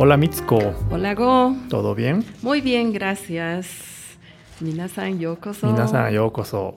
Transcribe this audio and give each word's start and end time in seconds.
Hola 0.00 0.16
Mitsuko, 0.16 0.76
Hola 0.92 1.12
Go. 1.16 1.56
¿todo 1.68 1.92
bien? 1.96 2.24
Muy 2.42 2.60
bien, 2.60 2.92
gracias. 2.92 3.66
Minasan 4.60 5.18
yokoso. 5.18 5.66
Minasan 5.66 6.12
yokoso. 6.12 6.76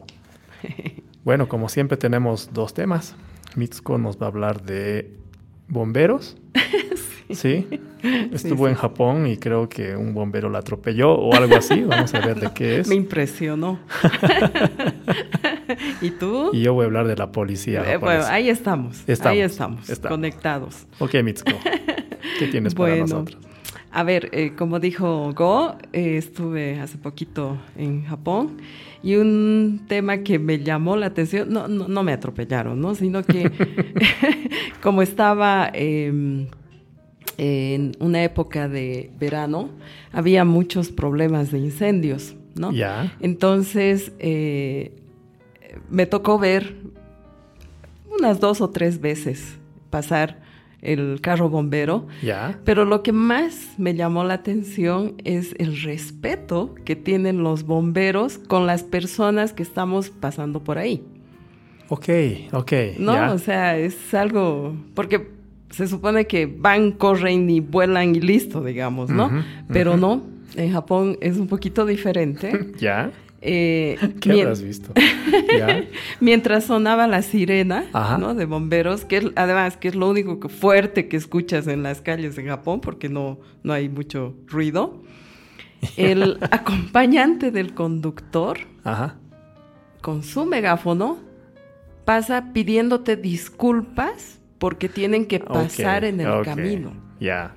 Bueno, 1.24 1.48
como 1.48 1.70
siempre 1.70 1.98
tenemos 1.98 2.50
dos 2.52 2.74
temas. 2.74 3.14
Mitsuko 3.56 4.00
nos 4.00 4.20
va 4.20 4.26
a 4.26 4.30
hablar 4.30 4.64
de 4.64 5.16
bomberos. 5.68 6.36
Sí. 7.30 7.66
Estuvo 8.34 8.66
sí. 8.66 8.72
en 8.72 8.76
Japón 8.76 9.26
y 9.28 9.38
creo 9.38 9.70
que 9.70 9.96
un 9.96 10.14
bombero 10.14 10.50
la 10.50 10.60
atropelló 10.60 11.14
o 11.14 11.34
algo 11.34 11.56
así. 11.56 11.82
Vamos 11.84 12.14
a 12.16 12.20
ver 12.20 12.40
de 12.40 12.52
qué 12.54 12.80
es. 12.80 12.88
Me 12.90 12.96
impresionó. 12.96 13.80
¿Y 16.02 16.10
tú? 16.10 16.50
Y 16.54 16.64
yo 16.64 16.74
voy 16.74 16.84
a 16.84 16.86
hablar 16.88 17.08
de 17.08 17.16
la 17.16 17.32
policía. 17.32 17.84
Eh, 17.90 17.98
bueno, 17.98 18.26
ahí 18.26 18.50
estamos, 18.50 19.04
Estamos, 19.08 19.32
Ahí 19.32 19.42
estamos, 19.42 19.90
estamos. 19.90 20.18
conectados. 20.18 20.88
Ok, 21.00 21.14
Mitsuko. 21.24 21.52
¿Qué 22.40 22.48
tienes 22.48 22.76
para 22.76 22.90
Bueno, 22.90 23.08
nosotros? 23.08 23.38
A 23.92 24.04
ver, 24.04 24.30
eh, 24.32 24.54
como 24.58 24.80
dijo 24.80 25.34
Go, 25.34 25.76
eh, 25.92 26.18
estuve 26.18 26.80
hace 26.80 26.98
poquito 26.98 27.58
en 27.78 28.06
Japón 28.06 28.58
y 29.04 29.16
un 29.16 29.82
tema 29.88 30.20
que 30.20 30.40
me 30.40 30.60
llamó 30.60 30.96
la 30.96 31.08
atención, 31.08 31.52
no, 31.52 31.68
no, 31.68 31.88
no 31.88 32.04
me 32.04 32.14
atropellaron, 32.14 32.80
¿no? 32.80 32.96
Sino 32.96 33.24
que 33.24 33.52
como 34.82 35.02
estaba 35.02 35.72
eh, 35.74 36.48
en 37.38 37.92
una 38.00 38.24
época 38.24 38.70
de 38.70 39.12
verano, 39.20 39.70
había 40.12 40.46
muchos 40.46 40.90
problemas 40.90 41.52
de 41.52 41.60
incendios, 41.60 42.36
¿no? 42.56 42.72
Ya. 42.72 43.16
Entonces, 43.20 44.12
eh, 44.20 44.94
me 45.90 46.06
tocó 46.06 46.38
ver 46.38 46.76
unas 48.10 48.40
dos 48.40 48.62
o 48.62 48.70
tres 48.70 49.02
veces 49.02 49.58
pasar 49.90 50.40
el 50.82 51.20
carro 51.22 51.50
bombero, 51.50 52.08
Ya. 52.24 52.60
pero 52.66 52.86
lo 52.86 53.04
que 53.04 53.12
más 53.12 53.74
me 53.78 53.94
llamó 53.94 54.24
la 54.24 54.34
atención 54.36 55.14
es 55.24 55.54
el 55.60 55.80
respeto 55.82 56.74
que 56.86 56.96
tienen 56.96 57.44
los 57.44 57.64
bomberos 57.64 58.38
con 58.40 58.66
las 58.66 58.84
personas 58.84 59.54
que 59.54 59.64
estamos 59.64 60.10
pasando 60.10 60.64
por 60.64 60.78
ahí. 60.78 61.04
Ok, 61.90 62.08
ok. 62.54 62.72
¿No? 63.00 63.14
ya. 63.14 63.32
O 63.34 63.38
sea, 63.38 63.78
es 63.78 64.14
algo. 64.14 64.76
Porque 64.96 65.30
se 65.72 65.88
supone 65.88 66.26
que 66.26 66.46
van, 66.46 66.92
corren 66.92 67.50
y 67.50 67.60
vuelan 67.60 68.16
y 68.16 68.22
listo, 68.22 68.64
digamos, 68.64 69.10
¿no? 69.10 69.30
Pero 69.68 69.98
no. 69.98 70.24
En 70.56 70.72
Japón 70.74 71.18
es 71.22 71.38
un 71.38 71.48
poquito 71.48 71.86
diferente. 71.86 72.72
¿Ya? 72.80 73.12
Eh, 73.42 73.98
¿Qué 74.22 74.42
habrás 74.42 74.62
visto? 74.62 74.94
¿Ya? 75.58 75.86
Mientras 76.20 76.66
sonaba 76.66 77.08
la 77.08 77.22
sirena 77.24 77.86
Ajá. 77.92 78.18
¿no? 78.18 78.36
de 78.36 78.46
bomberos, 78.46 79.04
que 79.06 79.18
es, 79.18 79.26
además 79.36 79.78
que 79.78 79.88
es 79.90 79.96
lo 79.96 80.10
único 80.10 80.40
que 80.40 80.48
fuerte 80.48 81.08
que 81.08 81.18
escuchas 81.18 81.68
en 81.68 81.84
las 81.84 82.02
calles 82.02 82.38
en 82.38 82.48
Japón, 82.48 82.82
porque 82.82 83.10
no, 83.10 83.40
no 83.64 83.74
hay 83.74 83.90
mucho 83.90 84.36
ruido, 84.48 85.02
el 85.98 86.38
acompañante 86.52 87.52
del 87.52 87.74
conductor 87.74 88.60
Ajá. 88.84 89.16
con 90.02 90.24
su 90.24 90.46
megáfono 90.46 91.18
pasa 92.06 92.54
pidiéndote 92.54 93.16
disculpas 93.16 94.40
porque 94.60 94.88
tienen 94.88 95.26
que 95.26 95.40
pasar 95.40 96.06
en 96.06 96.20
el 96.20 96.44
camino. 96.44 96.94
Ya. 97.20 97.56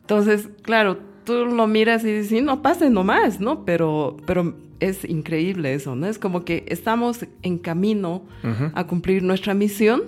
Entonces, 0.00 0.48
claro, 0.62 0.98
tú 1.24 1.46
lo 1.46 1.66
miras 1.66 2.04
y 2.04 2.12
dices, 2.12 2.28
sí, 2.28 2.40
no 2.40 2.62
pase 2.62 2.88
nomás, 2.88 3.40
¿no? 3.40 3.64
Pero, 3.64 4.16
pero 4.26 4.54
es 4.82 5.04
increíble 5.04 5.74
eso, 5.74 5.94
¿no? 5.96 6.06
Es 6.06 6.18
como 6.18 6.44
que 6.44 6.64
estamos 6.68 7.26
en 7.42 7.58
camino 7.58 8.22
a 8.74 8.86
cumplir 8.86 9.22
nuestra 9.22 9.54
misión 9.54 10.02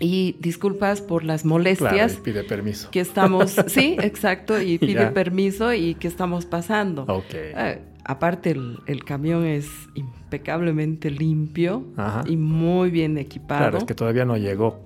y 0.00 0.36
disculpas 0.40 1.00
por 1.00 1.24
las 1.24 1.42
Claro, 1.42 1.54
molestias 1.58 2.14
y 2.18 2.20
pide 2.22 2.42
permiso. 2.44 2.90
que 2.90 3.00
estamos, 3.00 3.54
sí, 3.68 3.96
exacto, 4.00 4.60
y 4.60 4.78
pide 4.78 4.94
Ya. 4.94 5.14
permiso 5.14 5.72
y 5.72 5.94
que 5.94 6.08
estamos 6.08 6.44
pasando. 6.46 7.04
Ok. 7.08 7.24
Eh, 7.34 7.80
aparte, 8.04 8.50
el, 8.50 8.78
el 8.86 9.04
camión 9.04 9.46
es 9.46 9.68
impecablemente 9.94 11.10
limpio 11.10 11.84
Ajá. 11.96 12.24
y 12.26 12.36
muy 12.36 12.90
bien 12.90 13.16
equipado. 13.18 13.60
Claro, 13.60 13.78
es 13.78 13.84
que 13.84 13.94
todavía 13.94 14.24
no 14.24 14.36
llegó 14.36 14.80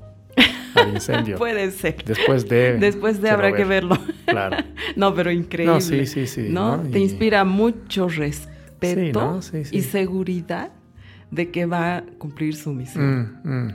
al 0.75 0.91
incendio. 0.93 1.37
Puede 1.39 1.71
ser. 1.71 2.05
Después 2.05 2.47
de. 2.49 2.77
Después 2.79 3.23
de 3.23 3.31
habrá 3.31 3.49
que 3.53 3.65
ver. 3.65 3.87
verlo. 3.87 3.99
Claro. 4.27 4.57
No, 4.97 5.15
pero 5.15 5.31
increíble. 5.31 5.75
No, 5.75 5.81
sí, 5.81 6.07
sí, 6.07 6.27
sí, 6.27 6.47
¿no? 6.49 6.77
¿no? 6.79 6.83
Te 6.91 6.99
Y- 6.99 7.03
inspira 7.03 7.45
mucho 7.45 8.09
respeto 8.09 8.56
Sí, 8.81 9.13
¿no? 9.13 9.43
Sí, 9.43 9.65
sí. 9.65 9.77
y 9.77 9.83
seguridad 9.83 10.71
de 11.31 11.51
que 11.51 11.67
va 11.67 11.97
a 11.99 12.03
cumplir 12.19 12.55
su 12.57 12.73
misión. 12.73 13.39
Mm, 13.43 13.49
mm. 13.67 13.75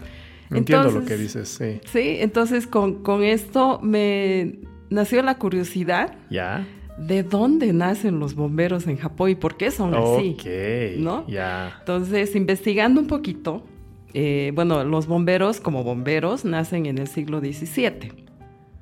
Entiendo 0.58 0.92
lo 0.92 1.06
que 1.06 1.18
dices, 1.18 1.50
sí. 1.50 1.80
Sí, 1.92 2.18
entonces 2.20 2.68
con, 2.68 3.04
con 3.04 3.24
esto 3.24 3.80
me 3.82 4.60
nació 4.90 5.22
la 5.24 5.36
curiosidad 5.38 6.14
Ya. 6.30 6.66
de 6.98 7.24
dónde 7.24 7.72
nacen 7.74 8.20
los 8.20 8.36
bomberos 8.36 8.86
en 8.88 8.98
Japón 8.98 9.30
y 9.32 9.36
por 9.36 9.56
qué 9.58 9.72
son 9.72 9.94
así. 9.96 10.36
Ok. 10.38 11.00
¿no? 11.00 11.26
Ya. 11.28 11.76
Entonces, 11.80 12.36
investigando 12.36 13.00
un 13.00 13.08
poquito, 13.08 13.66
eh, 14.14 14.52
bueno, 14.54 14.84
los 14.84 15.08
bomberos 15.08 15.62
como 15.62 15.84
bomberos 15.86 16.44
nacen 16.44 16.86
en 16.86 16.98
el 16.98 17.08
siglo 17.08 17.40
XVII, 17.40 18.12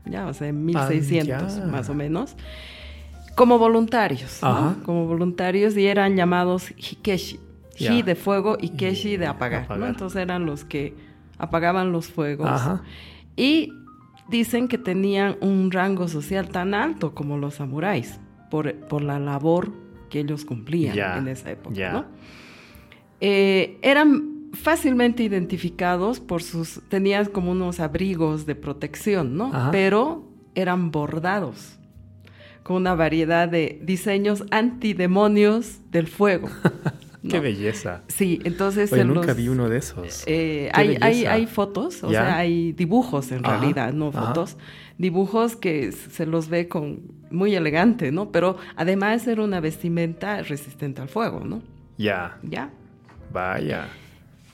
ya, 0.06 0.26
o 0.26 0.34
sea, 0.34 0.48
en 0.48 0.66
1600 0.66 1.56
ya. 1.58 1.66
más 1.66 1.88
o 1.90 1.94
menos, 1.94 2.36
como 3.40 3.58
voluntarios, 3.58 4.40
¿no? 4.44 4.76
Como 4.84 5.08
voluntarios 5.08 5.78
y 5.78 5.86
eran 5.86 6.18
llamados 6.18 6.74
hikeshi, 6.76 7.40
hi 7.78 8.02
de 8.02 8.16
fuego 8.16 8.58
y 8.60 8.72
keshi 8.72 9.16
de 9.16 9.28
apagar, 9.28 9.80
¿no? 9.80 9.88
Entonces 9.88 10.22
eran 10.22 10.46
los 10.46 10.66
que 10.66 10.94
apagaban 11.38 11.94
los 11.94 12.10
fuegos 12.10 12.50
Ajá. 12.50 12.84
y 13.38 13.72
dicen 14.28 14.68
que 14.68 14.78
tenían 14.78 15.38
un 15.40 15.72
rango 15.72 16.10
social 16.10 16.50
tan 16.50 16.74
alto 16.74 17.16
como 17.16 17.38
los 17.38 17.54
samuráis 17.54 18.20
por, 18.52 18.76
por 18.76 19.04
la 19.04 19.20
labor 19.20 19.72
que 20.10 20.20
ellos 20.20 20.44
cumplían 20.44 21.00
en 21.20 21.30
esa 21.30 21.50
época. 21.52 22.08
Eh, 23.22 23.80
eran 23.82 24.50
fácilmente 24.52 25.24
identificados 25.24 26.20
por 26.20 26.44
sus, 26.44 26.82
tenían 26.90 27.28
como 27.28 27.54
unos 27.54 27.80
abrigos 27.80 28.46
de 28.46 28.56
protección, 28.56 29.38
¿no? 29.38 29.46
Ajá. 29.46 29.72
Pero 29.72 30.28
eran 30.56 30.92
bordados 30.92 31.79
con 32.70 32.76
una 32.78 32.94
variedad 32.94 33.50
de 33.50 33.80
diseños 33.82 34.44
antidemonios 34.52 35.80
del 35.90 36.06
fuego. 36.06 36.50
Qué 37.28 37.40
belleza. 37.40 38.04
Sí, 38.08 38.40
entonces 38.44 38.94
Oye, 38.94 39.04
nunca 39.06 39.26
los- 39.30 39.36
vi 39.38 39.48
uno 39.50 39.70
de 39.70 39.78
esos. 39.80 40.24
eh, 40.28 40.70
hay, 40.74 40.96
hay, 41.02 41.26
hay 41.26 41.48
fotos, 41.48 42.04
o 42.04 42.12
Ya. 42.12 42.22
sea, 42.26 42.38
hay 42.38 42.72
dibujos 42.74 43.32
en 43.32 43.44
Ajá, 43.44 43.58
realidad, 43.58 43.92
no 43.94 44.10
ajá. 44.10 44.28
fotos. 44.28 44.56
Dibujos 45.00 45.56
que 45.56 45.92
se 45.92 46.28
los 46.28 46.48
ve 46.50 46.68
con 46.68 47.02
muy 47.32 47.56
elegante, 47.56 48.12
¿no? 48.12 48.32
Pero 48.32 48.58
además 48.76 49.26
era 49.28 49.44
una 49.44 49.60
vestimenta 49.62 50.44
resistente 50.44 51.02
al 51.02 51.10
fuego, 51.10 51.40
¿no? 51.44 51.64
Ya. 51.98 52.38
Ya. 52.44 52.70
Vaya. 53.34 53.88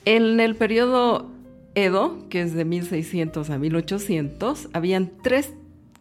En 0.06 0.40
el 0.40 0.56
periodo 0.56 1.30
Edo, 1.74 2.26
que 2.30 2.40
es 2.40 2.54
de 2.54 2.64
1600 2.64 3.50
a 3.50 3.58
1800, 3.58 4.70
habían 4.72 5.12
tres 5.22 5.52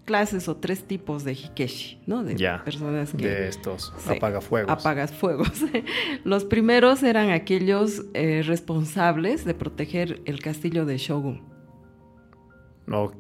clases 0.06 0.48
o 0.48 0.56
tres 0.58 0.84
tipos 0.84 1.24
de 1.24 1.34
hikeshi, 1.34 2.00
¿no? 2.06 2.24
De 2.24 2.36
Ya. 2.36 2.64
personas 2.64 3.12
que 3.12 3.28
De 3.28 3.48
estos 3.48 3.92
apagafuegos. 4.08 4.72
Apagas 4.72 5.12
fuegos. 5.12 5.50
Los 6.24 6.46
primeros 6.46 7.02
eran 7.04 7.32
aquellos 7.32 8.04
eh, 8.14 8.44
responsables 8.46 9.46
de 9.46 9.54
proteger 9.56 10.22
el 10.26 10.40
castillo 10.42 10.86
de 10.86 10.98
Shogun. 10.98 11.42
Ok. 12.92 13.16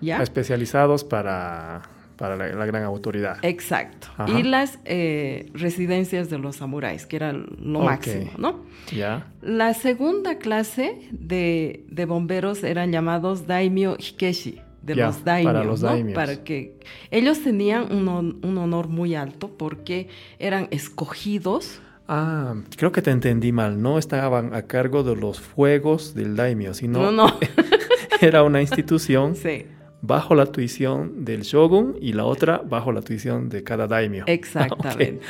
¿Ya? 0.00 0.20
Especializados 0.22 1.04
para, 1.04 1.82
para 2.16 2.34
la, 2.36 2.48
la 2.48 2.66
gran 2.66 2.82
autoridad. 2.82 3.38
Exacto. 3.42 4.08
Ajá. 4.16 4.36
Y 4.38 4.42
las 4.42 4.80
eh, 4.84 5.50
residencias 5.54 6.30
de 6.30 6.38
los 6.38 6.56
samuráis, 6.56 7.06
que 7.06 7.16
era 7.16 7.32
lo 7.32 7.80
máximo, 7.80 8.32
¿no? 8.38 8.64
Ya. 8.92 9.32
La 9.40 9.72
segunda 9.74 10.38
clase 10.38 11.08
de, 11.12 11.84
de 11.88 12.04
bomberos 12.06 12.64
eran 12.64 12.90
llamados 12.90 13.46
daimyo 13.46 13.96
hikeshi, 13.98 14.60
de 14.84 14.96
los 14.96 15.24
daimios, 15.24 15.52
para 15.52 15.64
los 15.64 15.82
¿no? 15.82 15.88
daimios. 15.88 16.14
Para 16.14 16.44
que 16.44 16.78
ellos 17.10 17.40
tenían 17.42 17.92
un, 17.92 18.08
un 18.42 18.58
honor 18.58 18.88
muy 18.88 19.14
alto 19.14 19.48
porque 19.56 20.08
eran 20.38 20.68
escogidos 20.70 21.80
Ah, 22.06 22.54
creo 22.76 22.92
que 22.92 23.00
te 23.00 23.10
entendí 23.10 23.50
mal. 23.50 23.80
No 23.80 23.98
estaban 23.98 24.54
a 24.54 24.62
cargo 24.66 25.02
de 25.04 25.16
los 25.16 25.40
fuegos 25.40 26.14
del 26.14 26.36
daimyo, 26.36 26.74
sino 26.74 27.00
No, 27.00 27.10
no. 27.10 27.38
era 28.20 28.42
una 28.42 28.60
institución 28.60 29.34
sí, 29.36 29.64
bajo 30.02 30.34
la 30.34 30.44
tuición 30.44 31.24
del 31.24 31.44
shogun 31.44 31.96
y 32.02 32.12
la 32.12 32.26
otra 32.26 32.58
bajo 32.62 32.92
la 32.92 33.00
tuición 33.00 33.48
de 33.48 33.64
cada 33.64 33.86
daimyo. 33.86 34.24
exactamente. 34.28 35.20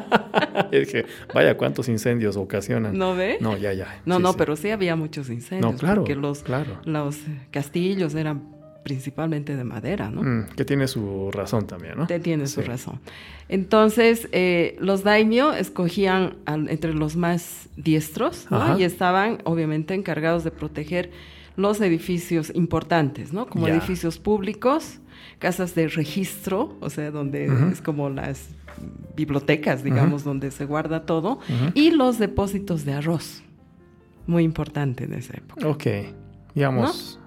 es 0.72 0.90
que, 0.90 1.04
vaya, 1.34 1.58
cuántos 1.58 1.90
incendios 1.90 2.36
ocasionan. 2.38 2.96
¿No 2.96 3.14
ve? 3.14 3.36
No, 3.40 3.58
ya, 3.58 3.74
ya. 3.74 4.00
No, 4.06 4.16
Sí, 4.16 4.22
no, 4.22 4.30
sí. 4.32 4.36
pero 4.38 4.56
sí 4.56 4.70
había 4.70 4.96
muchos 4.96 5.28
incendios. 5.28 5.72
No, 5.72 5.78
claro, 5.78 6.02
Porque 6.02 6.16
los, 6.16 6.42
claro. 6.42 6.78
los 6.84 7.18
castillos 7.50 8.14
eran 8.14 8.56
principalmente 8.88 9.54
de 9.54 9.64
madera, 9.64 10.10
¿no? 10.10 10.22
Mm, 10.22 10.46
que 10.56 10.64
tiene 10.64 10.88
su 10.88 11.30
razón 11.30 11.66
también, 11.66 11.98
¿no? 11.98 12.06
Te 12.06 12.18
tiene 12.20 12.46
su 12.46 12.62
razón. 12.62 12.98
Entonces, 13.50 14.28
eh, 14.32 14.76
los 14.80 15.04
daimyo 15.04 15.52
escogían 15.52 16.36
al- 16.46 16.68
entre 16.70 16.94
los 16.94 17.16
más 17.16 17.68
diestros, 17.76 18.46
¿no? 18.50 18.58
Y 18.78 18.84
estaban, 18.84 19.38
obviamente, 19.44 19.92
encargados 19.94 20.42
de 20.44 20.50
proteger 20.50 21.10
los 21.56 21.80
edificios 21.80 22.50
importantes, 22.54 23.32
¿no? 23.32 23.46
Como 23.46 23.66
edificios 23.76 24.18
públicos, 24.18 25.00
casas 25.38 25.74
de 25.74 25.88
registro, 25.88 26.76
o 26.80 26.88
sea, 26.88 27.10
donde 27.10 27.46
es 27.72 27.80
como 27.82 28.08
las 28.10 28.48
bibliotecas, 29.16 29.82
digamos, 29.84 30.24
donde 30.24 30.50
se 30.50 30.64
guarda 30.64 31.04
todo, 31.04 31.40
y 31.74 31.90
los 31.90 32.18
depósitos 32.18 32.84
de 32.84 32.92
arroz, 32.94 33.42
muy 34.26 34.44
importante 34.44 35.04
en 35.04 35.14
esa 35.14 35.34
época. 35.36 35.66
Ok, 35.68 35.84
digamos, 36.54 37.18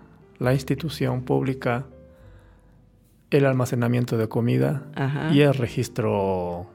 la 0.42 0.54
institución 0.54 1.22
pública, 1.22 1.86
el 3.30 3.46
almacenamiento 3.46 4.18
de 4.18 4.28
comida 4.28 4.88
y 5.32 5.42
el 5.42 5.54
registro 5.54 6.66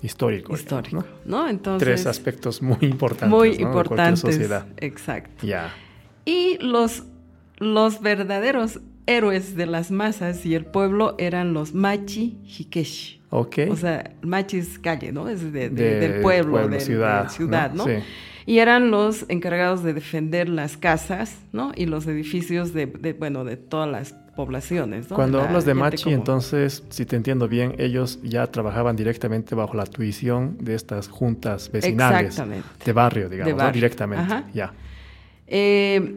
histórico. 0.00 0.54
Histórico, 0.54 1.04
¿no? 1.26 1.46
Entonces, 1.46 1.86
Tres 1.86 2.06
aspectos 2.06 2.62
muy 2.62 2.78
importantes. 2.80 3.28
Muy 3.28 3.50
importantes. 3.56 4.20
sociedad. 4.20 4.66
Exacto. 4.78 5.46
Ya. 5.46 5.74
Y 6.24 6.56
los, 6.62 7.04
los 7.58 8.00
verdaderos 8.00 8.80
héroes 9.04 9.56
de 9.56 9.66
las 9.66 9.90
masas 9.90 10.46
y 10.46 10.54
el 10.54 10.64
pueblo 10.64 11.16
eran 11.18 11.52
los 11.52 11.74
machi 11.74 12.38
hikeshi. 12.44 13.20
Ok. 13.28 13.58
O 13.70 13.76
sea, 13.76 14.14
machi 14.22 14.56
es 14.56 14.78
calle, 14.78 15.12
¿no? 15.12 15.28
Es 15.28 15.52
de, 15.52 15.68
del 15.68 16.22
pueblo, 16.22 16.66
de 16.66 16.80
ciudad, 16.80 17.28
ciudad, 17.28 17.74
¿no? 17.74 17.84
Sí. 17.84 17.98
Y 18.46 18.60
eran 18.60 18.92
los 18.92 19.26
encargados 19.28 19.82
de 19.82 19.92
defender 19.92 20.48
las 20.48 20.76
casas, 20.76 21.36
¿no? 21.52 21.72
Y 21.74 21.86
los 21.86 22.06
edificios 22.06 22.72
de, 22.72 22.86
bueno, 23.18 23.44
de 23.44 23.56
todas 23.56 23.90
las 23.90 24.12
poblaciones. 24.36 25.10
¿no? 25.10 25.16
Cuando 25.16 25.40
hablas 25.40 25.64
de 25.64 25.74
machi, 25.74 26.12
entonces, 26.12 26.84
si 26.88 27.04
te 27.04 27.16
entiendo 27.16 27.48
bien, 27.48 27.74
ellos 27.78 28.20
ya 28.22 28.46
trabajaban 28.46 28.94
directamente 28.94 29.56
bajo 29.56 29.74
la 29.74 29.84
tuición 29.84 30.58
de 30.60 30.76
estas 30.76 31.08
juntas 31.08 31.70
vecinales. 31.72 32.40
De 32.84 32.92
barrio, 32.92 33.28
digamos, 33.28 33.72
directamente. 33.72 34.44
Ya. 34.54 34.72
Eh, 35.48 36.14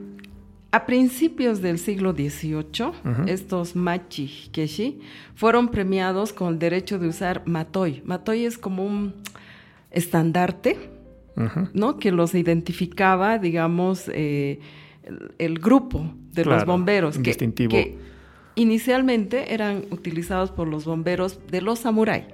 a 0.72 0.86
principios 0.86 1.64
del 1.64 1.80
siglo 1.80 2.14
XVIII, 2.14 2.92
estos 3.26 3.76
machi 3.76 4.50
keshi 4.52 5.00
fueron 5.34 5.70
premiados 5.70 6.32
con 6.32 6.54
el 6.54 6.60
derecho 6.60 7.00
de 7.00 7.08
usar 7.08 7.42
matoy. 7.48 8.04
Matoy 8.06 8.46
es 8.46 8.60
como 8.60 8.86
un 8.86 9.16
estandarte, 9.90 10.78
¿no? 11.74 11.98
Que 11.98 12.12
los 12.12 12.36
identificaba, 12.36 13.38
digamos, 13.38 14.10
eh, 14.14 14.60
el, 15.38 15.60
grupo 15.60 16.14
de 16.34 16.46
los 16.46 16.66
bomberos. 16.66 17.22
distintivo. 17.22 17.72
Que 17.72 17.98
inicialmente 18.56 19.54
eran 19.54 19.86
utilizados 19.92 20.52
por 20.52 20.68
los 20.68 20.86
bomberos 20.86 21.40
de 21.50 21.62
los 21.62 21.80
samuráis. 21.80 22.26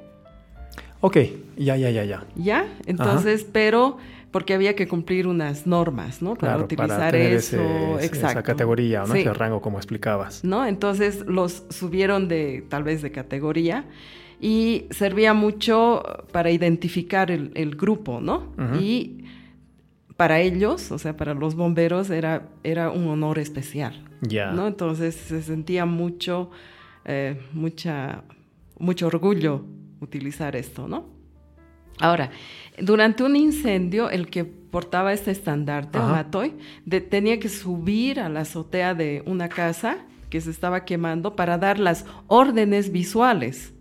Ok, 1.02 1.18
ya, 1.58 1.78
ya, 1.78 1.90
ya, 1.92 2.04
ya. 2.04 2.24
Ya, 2.36 2.66
entonces, 2.88 3.46
pero 3.52 3.98
porque 4.32 4.54
había 4.54 4.76
que 4.76 4.88
cumplir 4.88 5.28
unas 5.28 5.66
normas, 5.66 6.22
¿no? 6.22 6.36
Para 6.36 6.58
utilizar 6.58 7.16
eso, 7.16 8.00
esa 8.00 8.44
categoría, 8.44 9.04
¿no? 9.08 9.14
Ese 9.14 9.34
rango, 9.34 9.62
como 9.62 9.78
explicabas. 9.78 10.44
¿No? 10.44 10.66
Entonces 10.66 11.26
los 11.26 11.64
subieron 11.70 12.28
de, 12.28 12.66
tal 12.68 12.84
vez 12.84 13.02
de 13.02 13.12
categoría 13.12 13.86
y 14.40 14.86
servía 14.92 15.34
mucho 15.34 16.04
para 16.32 16.52
identificar 16.52 17.32
el, 17.32 17.76
grupo, 17.76 18.20
¿no? 18.22 18.54
Y 18.80 19.26
para 20.18 20.40
ellos, 20.40 20.92
o 20.92 20.98
sea, 20.98 21.16
para 21.18 21.34
los 21.34 21.56
bomberos 21.56 22.10
era, 22.10 22.48
era 22.64 22.90
un 22.90 23.08
honor 23.08 23.40
especial, 23.40 24.04
Ya. 24.22 24.52
¿no? 24.52 24.68
Entonces 24.68 25.16
se 25.16 25.42
sentía 25.42 25.86
mucho, 25.86 26.52
eh, 27.04 27.42
mucha, 27.54 28.24
mucho 28.80 29.08
orgullo 29.08 29.66
utilizar 30.00 30.56
esto, 30.56 30.88
¿no? 30.88 31.16
Ahora, 32.00 32.30
durante 32.80 33.24
un 33.24 33.36
incendio, 33.36 34.10
el 34.10 34.28
que 34.30 34.44
portaba 34.44 35.14
este 35.14 35.32
estandarte, 35.32 35.98
Matoy, 35.98 36.54
tenía 37.10 37.40
que 37.40 37.48
subir 37.48 38.20
a 38.20 38.28
la 38.28 38.42
azotea 38.42 38.94
de 38.94 39.24
una 39.26 39.48
casa 39.48 40.00
que 40.30 40.42
se 40.42 40.52
estaba 40.52 40.84
quemando 40.84 41.38
para 41.38 41.58
dar 41.58 41.80
las 41.80 42.06
órdenes 42.28 42.92
visuales, 42.92 43.74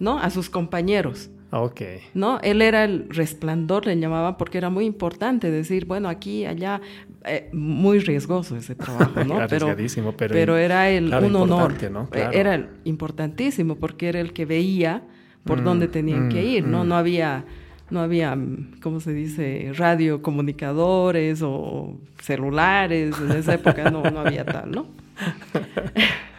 ¿no? 0.00 0.18
A 0.18 0.30
sus 0.30 0.50
compañeros. 0.50 1.30
Ah, 1.52 1.62
ok. 1.62 1.80
¿No? 2.14 2.40
Él 2.42 2.62
era 2.62 2.84
el 2.84 3.08
resplandor, 3.08 3.86
le 3.86 3.98
llamaban, 3.98 4.36
porque 4.36 4.58
era 4.58 4.70
muy 4.70 4.84
importante 4.84 5.50
decir, 5.50 5.84
bueno, 5.84 6.08
aquí, 6.08 6.46
allá, 6.46 6.80
eh, 7.24 7.48
muy 7.52 7.98
riesgoso 7.98 8.56
ese 8.56 8.74
trabajo, 8.74 9.24
¿no? 9.24 9.38
pero, 9.48 9.76
pero, 10.16 10.56
era 10.56 10.90
el, 10.90 11.12
un 11.12 11.36
honor. 11.36 11.74
Era 12.32 12.70
importantísimo, 12.84 13.76
porque 13.76 14.08
era 14.08 14.20
el 14.20 14.32
que 14.32 14.46
veía 14.46 15.02
por 15.44 15.60
mm, 15.60 15.64
dónde 15.64 15.88
tenían 15.88 16.28
que 16.28 16.40
mm, 16.40 16.46
ir, 16.46 16.66
¿no? 16.66 16.84
Mm. 16.84 16.88
No 16.88 16.96
había, 16.96 17.44
no 17.90 18.00
había, 18.00 18.38
¿cómo 18.80 19.00
se 19.00 19.12
dice? 19.12 19.72
Radiocomunicadores 19.74 21.42
o 21.42 21.98
celulares, 22.20 23.14
en 23.20 23.32
esa 23.32 23.54
época 23.54 23.90
no, 23.90 24.04
no 24.04 24.20
había 24.20 24.44
tal, 24.44 24.70
¿no? 24.70 24.86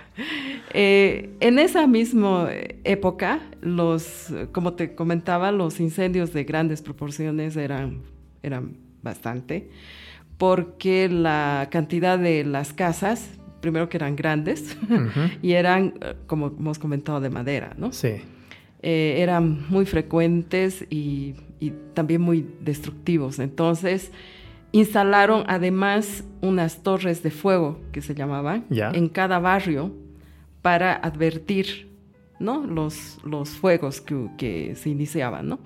Eh, 0.73 1.29
en 1.39 1.59
esa 1.59 1.87
misma 1.87 2.49
época, 2.83 3.41
los, 3.61 4.33
como 4.51 4.73
te 4.73 4.95
comentaba, 4.95 5.51
los 5.51 5.79
incendios 5.79 6.33
de 6.33 6.43
grandes 6.43 6.81
proporciones 6.81 7.55
eran, 7.55 8.01
eran 8.41 8.77
bastante, 9.01 9.69
porque 10.37 11.09
la 11.09 11.67
cantidad 11.71 12.17
de 12.17 12.43
las 12.45 12.73
casas, 12.73 13.29
primero 13.59 13.89
que 13.89 13.97
eran 13.97 14.15
grandes, 14.15 14.77
y 15.41 15.53
eran, 15.53 15.93
eh, 16.01 16.15
como 16.27 16.47
hemos 16.47 16.79
comentado, 16.79 17.19
de 17.19 17.29
madera, 17.29 17.73
¿no? 17.77 17.91
Sí. 17.91 18.21
Eh, 18.81 19.17
eran 19.19 19.69
muy 19.69 19.85
frecuentes 19.85 20.85
y, 20.89 21.35
también 21.93 22.21
muy 22.21 22.47
destructivos. 22.61 23.37
Entonces, 23.37 24.11
instalaron 24.71 25.43
además 25.45 26.23
unas 26.41 26.81
torres 26.81 27.21
de 27.21 27.29
fuego, 27.29 27.79
que 27.91 28.01
se 28.01 28.15
llamaban, 28.15 28.65
en 28.71 29.09
cada 29.09 29.37
barrio 29.37 29.91
para 30.61 30.93
advertir 30.93 31.89
¿no? 32.39 32.65
los, 32.65 33.19
los 33.23 33.49
fuegos 33.49 34.01
que, 34.01 34.73
se 34.75 34.89
iniciaban. 34.89 35.47
¿no? 35.47 35.59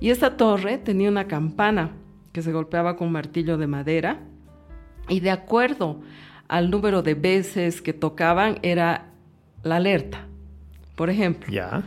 Y 0.00 0.10
esta 0.10 0.36
torre 0.36 0.78
tenía 0.78 1.08
una 1.08 1.26
campana 1.26 1.92
que 2.32 2.42
se 2.42 2.52
golpeaba 2.52 2.96
con 2.96 3.08
un 3.08 3.12
martillo 3.12 3.56
de 3.58 3.66
madera 3.66 4.20
y 5.08 5.20
de 5.20 5.30
acuerdo 5.30 6.00
al 6.48 6.70
número 6.70 7.02
de 7.02 7.14
veces 7.14 7.80
que 7.80 7.92
tocaban 7.92 8.58
era 8.62 9.12
la 9.62 9.76
alerta. 9.76 10.26
Por 10.96 11.10
ejemplo, 11.10 11.52
¿Ya? 11.52 11.82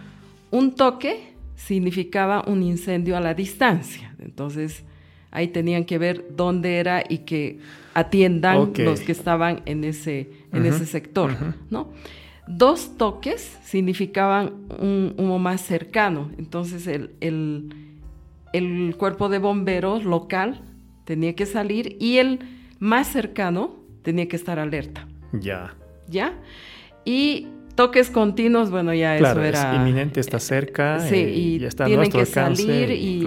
Un 0.52 0.76
toque 0.76 1.34
significaba 1.56 2.44
un 2.48 2.64
incendio 2.64 3.18
a 3.18 3.20
la 3.20 3.34
distancia. 3.34 4.16
Entonces, 4.20 4.84
ahí 5.32 5.50
tenían 5.50 5.86
que 5.86 5.98
ver 5.98 6.26
dónde 6.36 6.78
era 6.78 7.04
y 7.08 7.20
que 7.20 7.60
atiendan 7.94 8.74
los 8.78 9.02
que 9.02 9.12
estaban 9.12 9.62
en 9.66 9.84
ese, 9.84 10.30
en 10.54 10.66
ese 10.66 10.86
sector, 10.86 11.36
¿no? 11.70 11.90
Dos 12.48 12.98
toques 12.98 13.58
significaban 13.64 14.54
un 14.80 15.14
humo 15.18 15.40
más 15.40 15.62
cercano. 15.62 16.32
Entonces, 16.38 16.88
el, 16.88 17.12
el 18.54 18.96
cuerpo 18.98 19.30
de 19.30 19.40
bomberos 19.40 20.04
local 20.04 20.62
tenía 21.06 21.36
que 21.36 21.46
salir 21.46 21.98
y 22.00 22.18
el 22.18 22.40
más 22.80 23.08
cercano 23.08 23.76
tenía 24.02 24.28
que 24.28 24.36
estar 24.36 24.60
alerta. 24.60 25.08
Ya. 25.34 25.76
¿Ya? 26.08 26.34
Y 27.06 27.48
toques 27.76 28.10
continuos, 28.10 28.70
bueno, 28.72 28.94
ya 28.94 29.16
eso 29.16 29.42
era... 29.42 29.72
Es 29.72 29.78
inminente, 29.78 30.20
está 30.20 30.40
cerca. 30.40 31.00
Sí, 31.00 31.16
eh, 31.16 31.34
y, 31.36 31.66
está 31.66 31.86
tienen 31.86 32.12
que 32.12 32.26
salir 32.26 32.92
y 32.92 33.26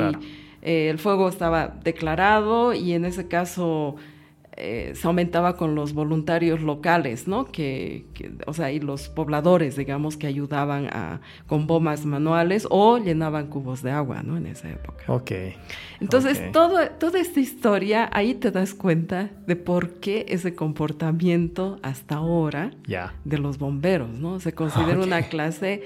eh, 0.63 0.91
el 0.91 0.99
fuego 0.99 1.29
estaba 1.29 1.69
declarado 1.83 2.75
y 2.75 2.93
en 2.93 3.05
ese 3.05 3.29
caso 3.29 3.97
eh, 4.63 4.93
se 4.95 5.07
aumentaba 5.07 5.57
con 5.57 5.75
los 5.75 5.95
voluntarios 5.95 6.61
locales, 6.61 7.27
¿no? 7.27 7.47
Que, 7.47 8.05
o 8.47 8.53
sea, 8.53 8.71
y 8.71 8.79
los 8.79 9.09
pobladores, 9.09 9.75
digamos, 9.77 10.19
que 10.19 10.27
ayudaban 10.27 10.87
a, 10.93 11.23
con 11.47 11.67
bombas 11.67 12.05
manuales 12.05 12.67
o 12.69 12.99
llenaban 12.99 13.47
cubos 13.47 13.83
de 13.83 13.91
agua, 13.91 14.23
¿no? 14.23 14.37
En 14.37 14.47
esa 14.47 14.69
época. 14.69 15.05
Ok. 15.09 15.33
Entonces, 16.01 16.53
toda 16.53 17.19
esta 17.19 17.41
historia, 17.41 18.11
ahí 18.13 18.35
te 18.35 18.51
das 18.51 18.75
cuenta 18.75 19.31
de 19.47 19.57
por 19.57 19.95
qué 19.95 20.27
ese 20.29 20.55
comportamiento 20.55 21.79
hasta 21.83 22.17
ahora 22.17 22.71
de 23.25 23.39
los 23.39 23.57
bomberos, 23.57 24.11
¿no? 24.11 24.41
Se 24.41 24.53
considera 24.53 24.99
una 24.99 25.23
clase 25.23 25.83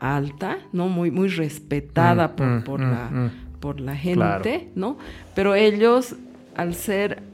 alta, 0.00 0.58
¿no? 0.72 0.88
Muy, 0.88 1.10
muy 1.10 1.28
respetada 1.28 2.28
mm, 2.28 2.36
por, 2.36 2.46
mm, 2.46 2.64
por, 2.64 2.80
la, 2.80 3.10
mm, 3.10 3.30
por 3.60 3.80
la 3.80 3.96
gente, 3.96 4.70
¿no? 4.74 4.96
Pero 5.34 5.54
ellos, 5.54 6.16
al 6.56 6.74
ser 6.74 7.33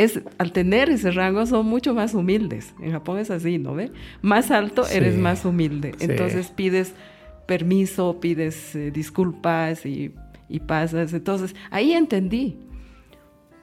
es, 0.00 0.20
al 0.38 0.52
tener 0.52 0.88
ese 0.88 1.10
rango 1.10 1.44
son 1.44 1.66
mucho 1.66 1.92
más 1.92 2.14
humildes. 2.14 2.74
En 2.80 2.92
Japón 2.92 3.18
es 3.18 3.30
así, 3.30 3.58
¿no 3.58 3.74
ve? 3.74 3.92
Más 4.22 4.50
alto 4.50 4.86
eres 4.86 5.16
más 5.18 5.44
humilde. 5.44 5.94
Entonces 6.00 6.48
pides 6.48 6.94
permiso, 7.44 8.18
pides 8.18 8.74
eh, 8.74 8.90
disculpas 8.90 9.84
y, 9.84 10.14
pasas. 10.66 11.12
Entonces 11.12 11.54
ahí 11.70 11.92
entendí 11.92 12.56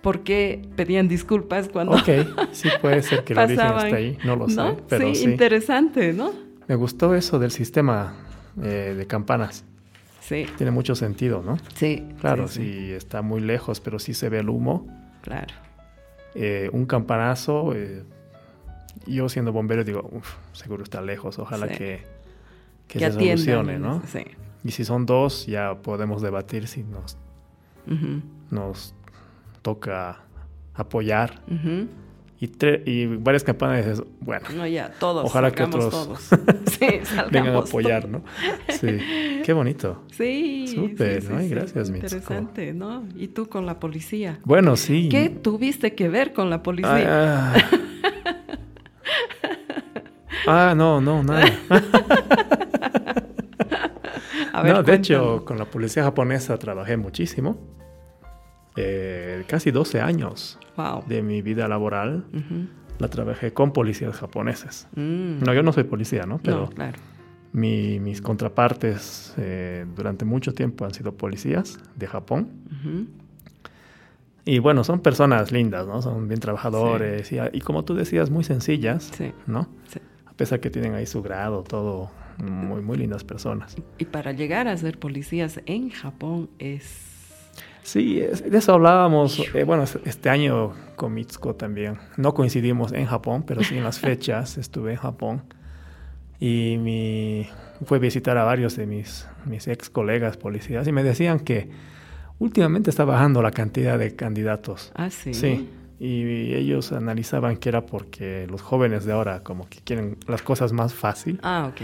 por 0.01 0.23
qué 0.23 0.61
pedían 0.75 1.07
disculpas 1.07 1.69
cuando. 1.69 1.93
Ok, 1.93 2.09
sí 2.51 2.69
puede 2.81 3.01
ser 3.01 3.23
que 3.23 3.33
el 3.33 3.39
origen 3.39 3.75
esté 3.77 3.95
ahí, 3.95 4.17
no 4.23 4.35
lo 4.35 4.47
sé. 4.47 4.61
Pero 4.87 5.15
sí, 5.15 5.23
interesante, 5.23 6.13
¿no? 6.13 6.31
Me 6.67 6.75
gustó 6.75 7.15
eso 7.15 7.39
del 7.39 7.49
sistema 7.49 8.13
eh, 8.61 8.93
de 8.95 9.07
campanas. 9.07 9.65
Sí. 10.21 10.45
Tiene 10.57 10.71
mucho 10.71 10.93
sentido, 10.93 11.41
¿no? 11.43 11.57
Sí. 11.73 12.05
Claro, 12.21 12.47
sí, 12.47 12.91
está 12.91 13.23
muy 13.23 13.41
lejos, 13.41 13.79
pero 13.79 13.97
sí 13.97 14.13
se 14.13 14.29
ve 14.29 14.39
el 14.39 14.49
humo. 14.49 14.85
Claro. 15.21 15.66
Eh, 16.39 16.69
un 16.71 16.85
campanazo, 16.85 17.73
eh, 17.73 18.03
yo 19.07 19.27
siendo 19.27 19.51
bombero 19.51 19.83
digo, 19.83 20.07
"Uf, 20.11 20.35
seguro 20.51 20.83
está 20.83 21.01
lejos, 21.01 21.39
ojalá 21.39 21.67
Sí. 21.69 21.73
que, 21.77 22.03
que 22.87 22.99
Que 22.99 22.99
se 22.99 23.05
atiendan, 23.07 23.37
solucione, 23.37 23.79
¿no? 23.79 24.01
Sí. 24.05 24.23
Y 24.63 24.71
si 24.71 24.85
son 24.85 25.05
dos, 25.07 25.47
ya 25.47 25.75
podemos 25.81 26.21
debatir 26.21 26.67
si 26.67 26.83
nos, 26.83 27.17
nos 28.51 28.93
toca 29.63 30.19
apoyar. 30.75 31.41
Y, 32.39 32.51
y 32.85 33.05
varias 33.07 33.43
campañas 33.43 33.85
dices, 33.85 34.03
bueno, 34.19 34.47
No, 34.55 34.67
ya, 34.67 34.91
todos. 34.99 35.25
Ojalá 35.25 35.49
que 35.51 35.63
otros 35.63 35.89
todos. 35.89 36.29
Sí, 36.67 36.87
vengan 37.31 37.47
a 37.49 37.53
todos. 37.53 37.69
apoyar, 37.69 38.07
¿no? 38.07 38.23
Sí, 38.69 38.87
qué 39.43 39.53
bonito. 39.53 40.03
Sí. 40.11 40.67
Súper, 40.67 41.23
sí, 41.23 41.29
¿no? 41.31 41.39
sí, 41.39 41.45
Y 41.45 41.49
gracias. 41.49 41.89
Interesante, 41.89 42.73
¿no? 42.73 43.05
Y 43.15 43.29
tú 43.29 43.47
con 43.49 43.65
la 43.65 43.79
policía. 43.79 44.39
Bueno, 44.43 44.75
sí. 44.75 45.09
¿Qué 45.09 45.29
tuviste 45.29 45.95
que 45.95 46.09
ver 46.09 46.33
con 46.33 46.51
la 46.51 46.61
policía? 46.61 47.53
Ah, 47.55 47.55
ah, 50.47 50.73
no, 50.75 51.01
no, 51.01 51.23
nada. 51.23 51.45
A 54.53 54.61
ver, 54.63 54.73
no, 54.73 54.83
de 54.83 54.95
hecho, 54.95 55.43
con 55.45 55.57
la 55.59 55.65
policía 55.65 56.03
japonesa 56.03 56.57
trabajé 56.57 56.97
muchísimo. 56.97 57.57
Eh, 58.77 59.43
casi 59.47 59.71
12 59.71 59.99
años 60.01 60.59
Wow. 60.77 61.03
de 61.07 61.21
mi 61.23 61.41
vida 61.41 61.67
laboral 61.67 62.25
la 62.99 63.07
trabajé 63.07 63.51
con 63.51 63.73
policías 63.73 64.15
japoneses. 64.17 64.87
Mm. 64.95 65.43
No, 65.43 65.53
yo 65.53 65.63
no 65.63 65.73
soy 65.73 65.83
policía, 65.85 66.25
¿no? 66.27 66.37
Pero 66.39 66.61
No, 66.61 66.69
claro. 66.69 66.97
mi- 67.53 67.99
mis 67.99 68.21
contrapartes 68.21 69.33
eh, 69.37 69.85
durante 69.95 70.23
mucho 70.25 70.53
tiempo 70.53 70.85
han 70.85 70.93
sido 70.93 71.13
policías 71.13 71.79
de 71.95 72.05
Japón. 72.07 72.49
Y 74.45 74.59
bueno, 74.59 74.83
son 74.83 75.01
personas 75.01 75.51
lindas, 75.51 75.85
¿no? 75.87 76.01
Son 76.01 76.27
bien 76.27 76.39
trabajadores 76.39 77.31
y, 77.33 77.37
y 77.51 77.59
como 77.61 77.83
tú 77.83 77.95
decías, 77.95 78.29
muy 78.29 78.43
sencillas, 78.45 79.11
Sí. 79.17 79.33
¿no? 79.45 79.67
Sí. 79.87 79.99
A 80.25 80.33
pesar 80.33 80.59
que 80.61 80.69
tienen 80.69 80.93
ahí 80.93 81.05
su 81.05 81.21
grado, 81.21 81.63
todo, 81.63 82.11
muy, 82.37 82.81
muy 82.81 82.97
lindas 82.97 83.23
personas. 83.25 83.75
Y 83.97 84.05
para 84.05 84.31
llegar 84.31 84.67
a 84.67 84.77
ser 84.77 84.99
policías 84.99 85.59
en 85.65 85.89
Japón 85.89 86.49
es... 86.59 87.16
Sí, 87.87 88.15
de 88.19 88.57
eso 88.57 88.73
hablábamos, 88.73 89.39
eh, 89.53 89.63
bueno, 89.63 89.83
es- 89.83 89.97
este 90.03 90.29
año 90.29 90.73
con 90.97 91.13
Mitsuko 91.13 91.55
también. 91.55 91.97
No 92.17 92.33
coincidimos 92.33 92.91
en 92.91 93.05
Japón, 93.05 93.43
pero 93.47 93.63
sí 93.63 93.77
en 93.77 93.83
las 93.85 93.97
fechas 94.07 94.57
estuve 94.57 94.91
en 94.91 94.97
Japón. 94.97 95.43
Y 96.39 96.77
mi, 96.79 97.47
fue 97.85 97.97
a 97.97 98.01
visitar 98.01 98.37
a 98.37 98.43
varios 98.43 98.75
de 98.75 98.85
mis, 98.85 99.25
mis 99.45 99.67
ex 99.69 99.89
colegas 99.89 100.35
policías 100.35 100.85
y 100.87 100.91
me 100.91 101.01
decían 101.01 101.39
que 101.39 101.69
últimamente 102.39 102.89
está 102.89 103.05
bajando 103.05 103.41
la 103.41 103.51
cantidad 103.51 103.97
de 103.97 104.15
candidatos. 104.17 104.91
Ah, 104.93 105.09
sí. 105.09 105.33
Sí. 105.33 105.69
Y 105.99 106.53
ellos 106.55 106.91
analizaban 106.91 107.55
que 107.57 107.69
era 107.69 107.85
porque 107.85 108.45
los 108.49 108.61
jóvenes 108.61 109.05
de 109.05 109.13
ahora 109.13 109.43
como 109.43 109.67
que 109.69 109.79
quieren 109.79 110.17
las 110.27 110.41
cosas 110.43 110.73
más 110.73 110.93
fácil 110.93 111.39
Ah, 111.41 111.69
ok. 111.71 111.81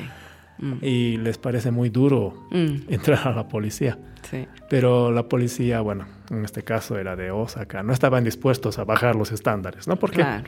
Mm. 0.59 0.73
y 0.81 1.17
les 1.17 1.37
parece 1.37 1.71
muy 1.71 1.89
duro 1.89 2.47
Mm, 2.51 2.91
entrar 2.93 3.27
a 3.27 3.31
la 3.35 3.47
policía. 3.47 3.97
Sí. 4.29 4.47
Pero 4.69 5.11
la 5.11 5.23
policía, 5.27 5.81
bueno, 5.81 6.05
en 6.29 6.45
este 6.45 6.63
caso 6.63 6.97
era 6.97 7.15
de 7.15 7.31
Osaka, 7.31 7.83
no 7.83 7.91
estaban 7.93 8.23
dispuestos 8.23 8.79
a 8.79 8.83
bajar 8.85 9.15
los 9.15 9.31
estándares, 9.31 9.87
¿no? 9.87 9.95
Porque 9.97 10.17
Claro. 10.17 10.43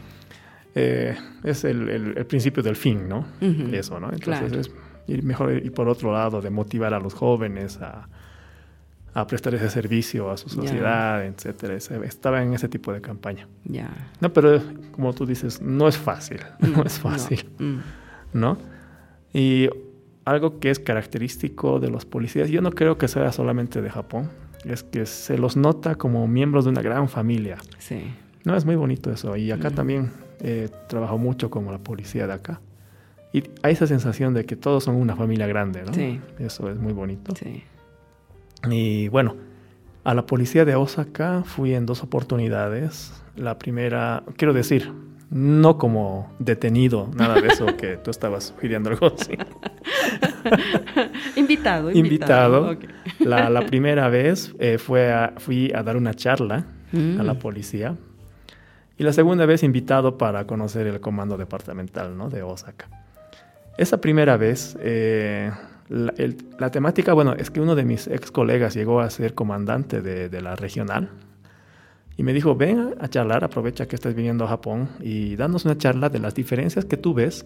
eh, 0.76 1.16
es 1.44 1.64
el, 1.64 1.90
el- 1.90 2.18
el 2.18 2.26
principio 2.26 2.62
del 2.64 2.76
fin, 2.76 3.08
¿no? 3.10 3.26
Ujú. 3.42 3.74
Eso, 3.74 4.00
¿no? 4.00 4.12
Entonces 4.12 4.50
Claro. 4.52 4.60
es 4.62 4.72
ir 5.08 5.24
mejor 5.24 5.52
ir 5.54 5.72
por 5.74 5.88
otro 5.90 6.12
lado, 6.14 6.42
de 6.42 6.50
motivar 6.50 6.94
a 6.94 7.00
los 7.00 7.14
jóvenes 7.14 7.80
a, 7.82 8.08
a 9.14 9.28
prestar 9.28 9.54
ese 9.56 9.70
servicio 9.70 10.30
a 10.32 10.38
su 10.38 10.50
sociedad, 10.50 11.26
etcétera. 11.26 11.76
Ese- 11.76 12.04
Estaba 12.06 12.42
en 12.44 12.54
ese 12.54 12.68
tipo 12.70 12.92
de 12.94 13.02
campaña. 13.02 13.48
Ya. 13.66 13.90
No, 14.20 14.32
pero 14.34 14.62
como 14.92 15.14
tú 15.14 15.26
dices, 15.26 15.62
no 15.62 15.88
es 15.88 15.98
fácil, 15.98 16.40
no 16.60 16.84
es 16.84 17.00
fácil, 17.00 17.50
Mm. 17.60 17.78
¿no? 18.34 18.58
Y 19.34 19.70
algo 20.26 20.60
que 20.60 20.72
es 20.72 20.80
característico 20.80 21.80
de 21.80 21.90
los 21.90 22.06
policías, 22.06 22.50
yo 22.50 22.62
no 22.62 22.72
creo 22.72 22.98
que 22.98 23.08
sea 23.08 23.32
solamente 23.32 23.82
de 23.82 23.90
Japón, 23.90 24.30
es 24.64 24.84
que 24.84 25.06
se 25.06 25.38
los 25.38 25.56
nota 25.56 25.96
como 25.96 26.28
miembros 26.28 26.66
de 26.66 26.72
una 26.72 26.82
gran 26.82 27.08
familia. 27.08 27.58
Sí. 27.78 28.14
No, 28.44 28.56
es 28.56 28.66
muy 28.66 28.76
bonito 28.76 29.12
eso. 29.12 29.36
Y 29.36 29.52
acá 29.52 29.68
Ujú. 29.68 29.76
también 29.78 30.12
eh, 30.40 30.70
trabajo 30.88 31.18
mucho 31.18 31.50
con 31.50 31.66
la 31.66 31.78
policía 31.78 32.28
de 32.28 32.34
acá. 32.34 32.62
Y 33.34 33.44
hay 33.64 33.74
esa 33.74 33.86
sensación 33.88 34.34
de 34.34 34.46
que 34.46 34.56
todos 34.56 34.84
son 34.84 34.96
una 34.96 35.16
familia 35.16 35.46
grande, 35.48 35.84
¿no? 35.84 35.94
Sí. 35.94 36.20
Eso 36.40 36.70
es 36.70 36.78
muy 36.78 36.94
bonito. 36.94 37.36
Sí. 37.36 37.64
Y 38.70 39.08
bueno, 39.10 39.36
a 40.04 40.14
la 40.14 40.26
policía 40.26 40.66
de 40.66 40.76
Osaka 40.76 41.44
fui 41.44 41.74
en 41.74 41.86
dos 41.86 42.02
oportunidades. 42.04 43.14
La 43.36 43.60
primera, 43.60 44.24
quiero 44.38 44.54
decir, 44.54 44.92
no 45.32 45.78
como 45.78 46.32
detenido, 46.40 47.10
nada 47.16 47.42
de 47.42 47.48
eso 47.48 47.66
que 47.78 47.98
tú 47.98 48.12
estabas 48.12 48.54
sugiriendo 48.56 48.90
algo 48.90 49.08
así. 49.08 49.34
invitado, 51.36 51.92
invitado. 51.92 52.78
La, 53.20 53.50
la 53.50 53.62
primera 53.66 54.10
vez 54.10 54.54
eh, 54.60 54.78
fue 54.78 55.12
a- 55.12 55.34
fui 55.38 55.72
a 55.74 55.84
dar 55.84 55.98
una 55.98 56.14
charla 56.14 56.66
a 56.94 57.24
la 57.24 57.34
Mm. 57.34 57.40
policía. 57.40 57.96
Y 58.98 59.04
la 59.04 59.12
segunda 59.12 59.46
vez 59.46 59.62
invitado 59.64 60.18
para 60.18 60.48
conocer 60.48 60.88
el 60.88 61.02
comando 61.02 61.36
departamental 61.38 62.18
¿no? 62.18 62.30
de 62.30 62.44
Osaka. 62.44 62.88
Esa 63.78 64.00
primera 64.00 64.38
vez, 64.38 64.78
eh, 64.80 65.52
la, 65.90 66.14
el- 66.18 66.38
la 66.58 66.72
temática, 66.72 67.12
bueno, 67.12 67.34
es 67.34 67.52
que 67.52 67.60
uno 67.60 67.76
de 67.76 67.84
mis 67.84 68.08
ex 68.08 68.32
colegas 68.32 68.74
llegó 68.74 69.02
a 69.02 69.10
ser 69.10 69.34
comandante 69.34 70.02
de, 70.02 70.30
de 70.30 70.42
la 70.42 70.56
regional 70.56 71.10
y 72.18 72.24
me 72.24 72.34
dijo, 72.34 72.56
ven 72.56 72.96
a 73.00 73.08
charlar, 73.08 73.44
aprovecha 73.44 73.88
que 73.88 73.96
estás 73.96 74.16
viniendo 74.16 74.46
a 74.46 74.48
Japón 74.48 74.90
y 75.02 75.36
danos 75.36 75.66
una 75.66 75.78
charla 75.78 76.10
de 76.10 76.20
las 76.20 76.34
diferencias 76.36 76.86
que 76.86 76.98
tú 76.98 77.14
ves 77.14 77.46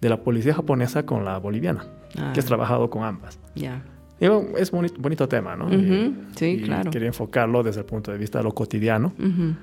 de 0.00 0.08
la 0.08 0.18
policía 0.18 0.54
japonesa 0.54 1.06
con 1.06 1.24
la 1.24 1.38
boliviana, 1.38 1.86
Ah, 2.18 2.32
que 2.34 2.40
has 2.40 2.46
trabajado 2.46 2.90
con 2.90 3.02
ambas. 3.04 3.38
Ya. 3.54 3.82
Es 4.20 4.70
bonito, 4.70 4.94
bonito 5.00 5.28
tema, 5.28 5.56
¿no? 5.56 5.66
Ujú, 5.66 5.74
Y- 5.76 6.14
sí, 6.36 6.46
y 6.46 6.62
claro. 6.62 6.90
Quería 6.90 7.08
enfocarlo 7.08 7.62
desde 7.62 7.80
el 7.80 7.86
punto 7.86 8.12
de 8.12 8.18
vista 8.18 8.38
de 8.38 8.44
lo 8.44 8.52
cotidiano. 8.52 9.12
Ujú. 9.18 9.54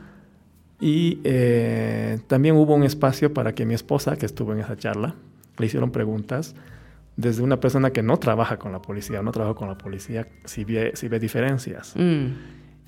Y 0.79 1.19
eh, 1.24 2.19
también 2.27 2.55
hubo 2.55 2.74
un 2.75 2.83
espacio 2.83 3.33
para 3.33 3.53
que 3.53 3.65
mi 3.65 3.74
esposa, 3.75 4.17
que 4.17 4.25
estuvo 4.25 4.51
en 4.53 4.60
esa 4.60 4.75
charla, 4.75 5.15
le 5.57 5.65
hicieron 5.65 5.91
preguntas 5.91 6.55
desde 7.15 7.43
una 7.43 7.60
persona 7.60 7.91
que 7.91 8.01
no 8.01 8.17
trabaja 8.17 8.57
con 8.57 8.71
la 8.71 8.81
policía, 8.81 9.21
no 9.21 9.31
trabaja 9.31 9.53
con 9.55 9.67
la 9.67 9.77
policía, 9.77 10.27
si 10.45 10.63
ve, 10.63 10.91
si 10.95 11.07
ve 11.07 11.19
diferencias. 11.19 11.93
Mm. 11.95 12.25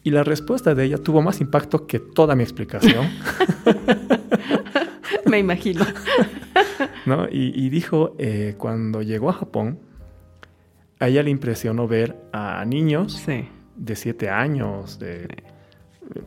Y 0.03 0.12
la 0.12 0.24
respuesta 0.24 0.75
de 0.75 0.83
ella 0.86 0.98
tuvo 0.98 1.22
más 1.22 1.39
impacto 1.41 1.88
que 1.88 2.00
toda 2.00 2.36
mi 2.36 2.43
explicación, 2.43 3.07
Me 5.25 5.39
imagino. 5.39 5.86
¿no? 7.05 7.27
Y, 7.29 7.53
y 7.55 7.69
dijo, 7.69 8.15
eh, 8.19 8.55
cuando 8.57 9.01
llegó 9.01 9.29
a 9.29 9.33
Japón, 9.33 9.79
a 11.00 11.07
ella 11.07 11.24
le 11.24 11.29
impresionó 11.31 11.88
ver 11.88 12.17
a 12.31 12.63
niños 12.65 13.13
Sí. 13.13 13.48
de 13.75 13.95
siete 13.95 14.29
años, 14.29 15.00
de, 15.00 15.27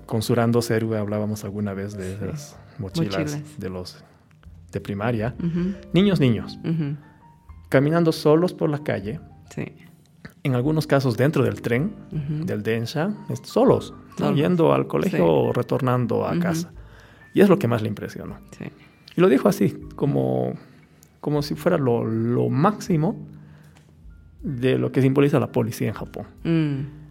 con 0.06 0.22
Surando 0.22 0.62
Seru 0.62 0.94
hablábamos 0.94 1.44
alguna 1.44 1.72
vez 1.74 1.96
de 1.96 2.16
Sí. 2.16 2.24
esas 2.24 2.58
mochilas, 2.78 3.18
Mochilas. 3.18 3.58
de 3.60 3.68
los 3.70 4.04
de 4.72 4.80
primaria. 4.80 5.34
Niños, 5.92 6.20
niños, 6.20 6.58
caminando 7.68 8.12
solos 8.12 8.52
por 8.54 8.68
la 8.70 8.78
calle, 8.82 9.20
Sí. 9.54 9.64
En 10.42 10.54
algunos 10.54 10.86
casos 10.86 11.16
dentro 11.16 11.42
del 11.44 11.60
tren, 11.62 11.92
del 12.44 12.62
Densha, 12.62 13.10
solos, 13.42 13.94
¿no? 14.18 14.32
Yendo 14.34 14.72
al 14.72 14.86
colegio 14.86 15.18
Sí. 15.18 15.24
o 15.26 15.52
retornando 15.52 16.26
a 16.26 16.38
casa. 16.38 16.72
Y 17.34 17.40
es 17.40 17.48
lo 17.48 17.58
que 17.58 17.68
más 17.68 17.82
le 17.82 17.88
impresionó. 17.88 18.38
Sí. 18.58 18.64
Y 19.16 19.20
lo 19.20 19.28
dijo 19.28 19.48
así, 19.48 19.76
como, 19.94 20.54
como 21.20 21.42
si 21.42 21.54
fuera 21.54 21.78
lo, 21.78 22.04
lo 22.04 22.48
máximo 22.48 23.16
de 24.42 24.78
lo 24.78 24.92
que 24.92 25.02
simboliza 25.02 25.40
la 25.40 25.52
policía 25.52 25.88
en 25.88 25.94
Japón. 25.94 26.26
Mm. 26.44 27.06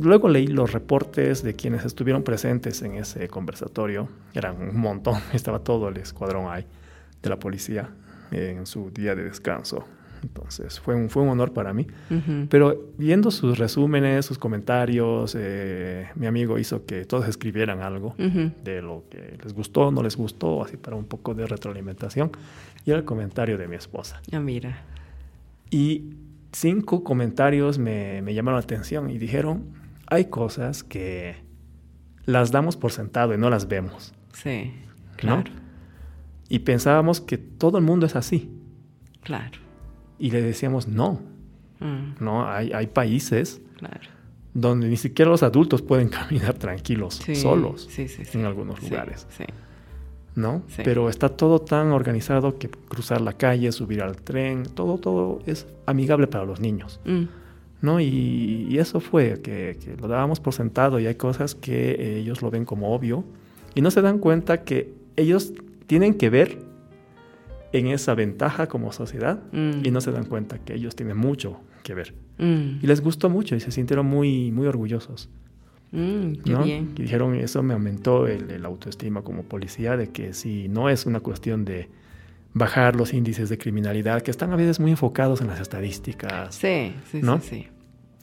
Luego 0.00 0.28
leí 0.28 0.48
los 0.48 0.72
reportes 0.72 1.42
de 1.44 1.54
quienes 1.54 1.84
estuvieron 1.84 2.24
presentes 2.24 2.82
en 2.82 2.96
ese 2.96 3.28
conversatorio. 3.28 4.08
Eran 4.34 4.60
un 4.60 4.80
montón, 4.80 5.20
estaba 5.32 5.60
todo 5.60 5.88
el 5.88 5.96
escuadrón 5.98 6.50
ahí 6.50 6.66
de 7.22 7.30
la 7.30 7.38
policía 7.38 7.90
en 8.32 8.66
su 8.66 8.90
día 8.90 9.14
de 9.14 9.22
descanso. 9.24 9.84
Entonces 10.24 10.80
fue 10.80 10.94
un, 10.94 11.10
fue 11.10 11.22
un 11.22 11.28
honor 11.28 11.52
para 11.52 11.72
mí. 11.74 11.86
Pero 12.48 12.92
viendo 12.96 13.30
sus 13.30 13.58
resúmenes, 13.58 14.24
sus 14.24 14.38
comentarios, 14.38 15.36
eh, 15.38 16.08
mi 16.14 16.26
amigo 16.26 16.58
hizo 16.58 16.86
que 16.86 17.04
todos 17.04 17.28
escribieran 17.28 17.80
algo 17.80 18.14
de 18.16 18.80
lo 18.80 19.04
que 19.10 19.38
les 19.42 19.52
gustó, 19.52 19.90
no 19.90 20.02
les 20.02 20.16
gustó, 20.16 20.64
así 20.64 20.76
para 20.76 20.96
un 20.96 21.04
poco 21.04 21.34
de 21.34 21.46
retroalimentación. 21.46 22.32
Y 22.84 22.90
era 22.90 22.98
el 22.98 23.04
comentario 23.04 23.58
de 23.58 23.68
mi 23.68 23.76
esposa. 23.76 24.20
Ya 24.26 24.40
mira. 24.40 24.82
Y 25.70 26.14
cinco 26.52 27.04
comentarios 27.04 27.78
me, 27.78 28.22
me 28.22 28.32
llamaron 28.34 28.58
la 28.58 28.64
atención 28.64 29.10
y 29.10 29.18
dijeron, 29.18 29.64
hay 30.06 30.26
cosas 30.26 30.82
que 30.84 31.36
las 32.24 32.50
damos 32.50 32.76
por 32.76 32.92
sentado 32.92 33.34
y 33.34 33.38
no 33.38 33.50
las 33.50 33.68
vemos. 33.68 34.14
Sí. 34.32 34.72
¿no? 35.22 35.42
Claro. 35.42 35.50
Y 36.48 36.60
pensábamos 36.60 37.20
que 37.20 37.38
todo 37.38 37.78
el 37.78 37.84
mundo 37.84 38.06
es 38.06 38.16
así. 38.16 38.50
Claro. 39.22 39.63
Y 40.18 40.30
le 40.30 40.42
decíamos, 40.42 40.88
no, 40.88 41.20
Mm, 41.80 42.22
no, 42.24 42.48
hay, 42.48 42.72
hay 42.72 42.86
países 42.86 43.60
Claro. 43.78 44.00
donde 44.54 44.88
ni 44.88 44.96
siquiera 44.96 45.30
los 45.30 45.42
adultos 45.42 45.82
pueden 45.82 46.08
caminar 46.20 46.54
tranquilos, 46.54 47.16
Sí. 47.16 47.34
solos, 47.34 47.88
Sí, 47.90 48.06
sí, 48.08 48.22
en 48.32 48.44
algunos 48.46 48.80
lugares. 48.82 49.26
¿no? 50.36 50.62
Pero 50.82 51.08
está 51.08 51.28
todo 51.28 51.60
tan 51.60 51.88
organizado 51.92 52.58
que 52.58 52.68
cruzar 52.68 53.20
la 53.20 53.32
calle, 53.34 53.70
subir 53.72 54.02
al 54.02 54.16
tren, 54.16 54.64
todo, 54.74 54.98
todo 54.98 55.40
es 55.46 55.66
amigable 55.86 56.26
para 56.26 56.44
los 56.44 56.58
niños, 56.60 57.00
Mm, 57.04 57.24
¿no? 57.82 58.00
Y, 58.00 58.66
y 58.70 58.78
eso 58.78 58.98
fue, 59.00 59.40
que, 59.42 59.76
que 59.84 59.96
lo 59.96 60.08
dábamos 60.08 60.40
por 60.40 60.52
sentado 60.54 60.98
y 60.98 61.06
hay 61.06 61.14
cosas 61.16 61.54
que 61.54 62.18
ellos 62.18 62.40
lo 62.42 62.50
ven 62.50 62.64
como 62.64 62.94
obvio 62.94 63.24
y 63.76 63.80
no 63.80 63.90
se 63.90 64.00
dan 64.02 64.18
cuenta 64.18 64.62
que 64.64 64.92
ellos 65.16 65.52
tienen 65.86 66.14
que 66.14 66.30
ver 66.30 66.58
en 67.78 67.88
esa 67.88 68.14
ventaja 68.14 68.66
como 68.68 68.92
sociedad 68.92 69.42
mm, 69.52 69.84
y 69.84 69.90
no 69.90 70.00
se 70.00 70.12
dan 70.12 70.24
cuenta 70.24 70.58
que 70.58 70.74
ellos 70.74 70.94
tienen 70.96 71.16
mucho 71.16 71.60
que 71.82 71.94
ver. 71.94 72.14
mm, 72.38 72.78
Y 72.82 72.86
les 72.86 73.00
gustó 73.00 73.28
mucho 73.30 73.56
y 73.56 73.60
se 73.60 73.70
sintieron 73.70 74.06
muy, 74.06 74.50
muy 74.52 74.66
orgullosos. 74.66 75.28
mm, 75.92 76.32
qué 76.44 76.52
¿no? 76.52 76.62
bien. 76.64 76.92
Y 76.96 77.02
dijeron, 77.02 77.34
eso 77.36 77.62
me 77.62 77.74
aumentó 77.74 78.26
el, 78.26 78.50
el 78.50 78.64
autoestima 78.64 79.22
como 79.22 79.42
policía, 79.44 79.96
de 79.96 80.08
que 80.10 80.32
si 80.34 80.68
no 80.68 80.88
es 80.88 81.06
una 81.06 81.20
cuestión 81.20 81.64
de 81.64 81.88
bajar 82.52 82.94
los 82.96 83.12
índices 83.12 83.48
de 83.48 83.58
criminalidad, 83.58 84.22
que 84.22 84.30
están 84.30 84.52
a 84.52 84.56
veces 84.56 84.78
muy 84.80 84.90
enfocados 84.92 85.40
en 85.40 85.48
las 85.48 85.60
estadísticas, 85.60 86.54
Sí, 86.54 86.94
sí, 87.10 87.20
¿no? 87.22 87.40
sí, 87.40 87.48
sí. 87.48 87.68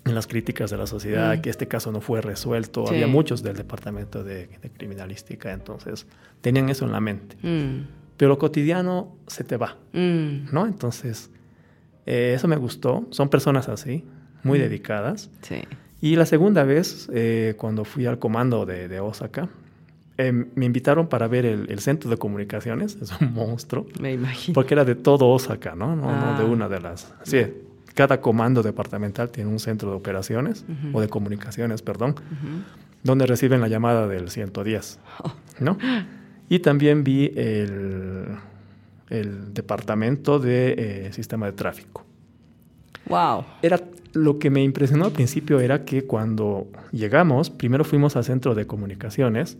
en 0.06 0.16
las 0.16 0.26
críticas 0.28 0.72
de 0.72 0.78
la 0.78 0.88
sociedad, 0.88 1.38
Mm. 1.38 1.42
que 1.42 1.50
este 1.50 1.68
caso 1.68 1.92
no 1.92 2.02
fue 2.02 2.22
resuelto. 2.22 2.86
Sí. 2.88 2.96
Había 2.96 3.08
muchos 3.08 3.44
del 3.44 3.56
departamento 3.58 4.24
de, 4.24 4.48
de 4.62 4.70
criminalística, 4.72 5.52
entonces 5.54 6.08
tenían 6.42 6.70
eso 6.70 6.86
en 6.86 6.92
la 6.94 7.00
mente. 7.02 7.36
Mm, 7.44 7.86
Pero 8.22 8.30
lo 8.30 8.38
cotidiano 8.38 9.16
se 9.26 9.44
te 9.44 9.58
va, 9.58 9.78
mm, 9.94 10.54
¿no? 10.54 10.68
Entonces, 10.68 11.32
eh, 12.06 12.34
eso 12.36 12.48
me 12.48 12.56
gustó. 12.56 13.08
Son 13.10 13.30
personas 13.30 13.68
así, 13.68 14.04
muy 14.44 14.60
Mm. 14.60 14.62
dedicadas. 14.62 15.32
sí. 15.42 15.62
Y 16.02 16.16
la 16.18 16.28
segunda 16.28 16.64
vez, 16.64 17.10
eh, 17.12 17.56
cuando 17.58 17.84
fui 17.84 18.06
al 18.06 18.20
comando 18.20 18.68
de, 18.68 18.88
de 18.88 19.00
Osaka, 19.00 19.50
eh, 20.20 20.32
me 20.54 20.66
invitaron 20.66 21.08
para 21.08 21.28
ver 21.28 21.48
el, 21.48 21.66
el 21.72 21.80
centro 21.80 22.12
de 22.12 22.18
comunicaciones, 22.18 22.96
es 23.02 23.12
un 23.20 23.34
monstruo, 23.34 23.88
Me 24.00 24.14
imagino. 24.14 24.54
porque 24.54 24.76
era 24.76 24.86
de 24.86 24.94
todo 24.94 25.28
Osaka, 25.30 25.74
¿no? 25.74 25.96
No, 25.96 26.16
no 26.16 26.38
de 26.38 26.44
Ah. 26.44 26.46
una 26.46 26.70
de 26.70 26.80
las... 26.80 27.12
Sí, 27.24 27.42
cada 27.96 28.22
comando 28.22 28.62
departamental 28.62 29.32
tiene 29.32 29.50
un 29.50 29.58
centro 29.60 29.90
de 29.90 29.96
operaciones, 29.96 30.64
o 30.94 31.02
de 31.02 31.08
comunicaciones, 31.10 31.82
perdón, 31.82 32.14
donde 33.02 33.26
reciben 33.26 33.62
la 33.62 33.68
llamada 33.68 34.08
del 34.08 34.30
110, 34.30 35.00
¿no? 35.60 35.76
Y 36.52 36.60
también 36.60 37.06
vi 37.06 37.32
el, 37.38 38.26
el 39.10 39.54
departamento 39.54 40.38
de 40.38 40.76
eh, 41.08 41.14
sistema 41.14 41.46
de 41.46 41.54
tráfico. 41.54 42.04
Wow. 43.06 43.46
Era 43.62 43.80
lo 44.12 44.38
que 44.38 44.50
me 44.50 44.62
impresionó 44.62 45.06
al 45.06 45.14
principio 45.14 45.62
era 45.62 45.86
que 45.86 46.04
cuando 46.04 46.68
llegamos, 46.92 47.50
primero 47.50 47.86
fuimos 47.86 48.18
al 48.18 48.26
centro 48.26 48.54
de 48.54 48.68
comunicaciones 48.68 49.58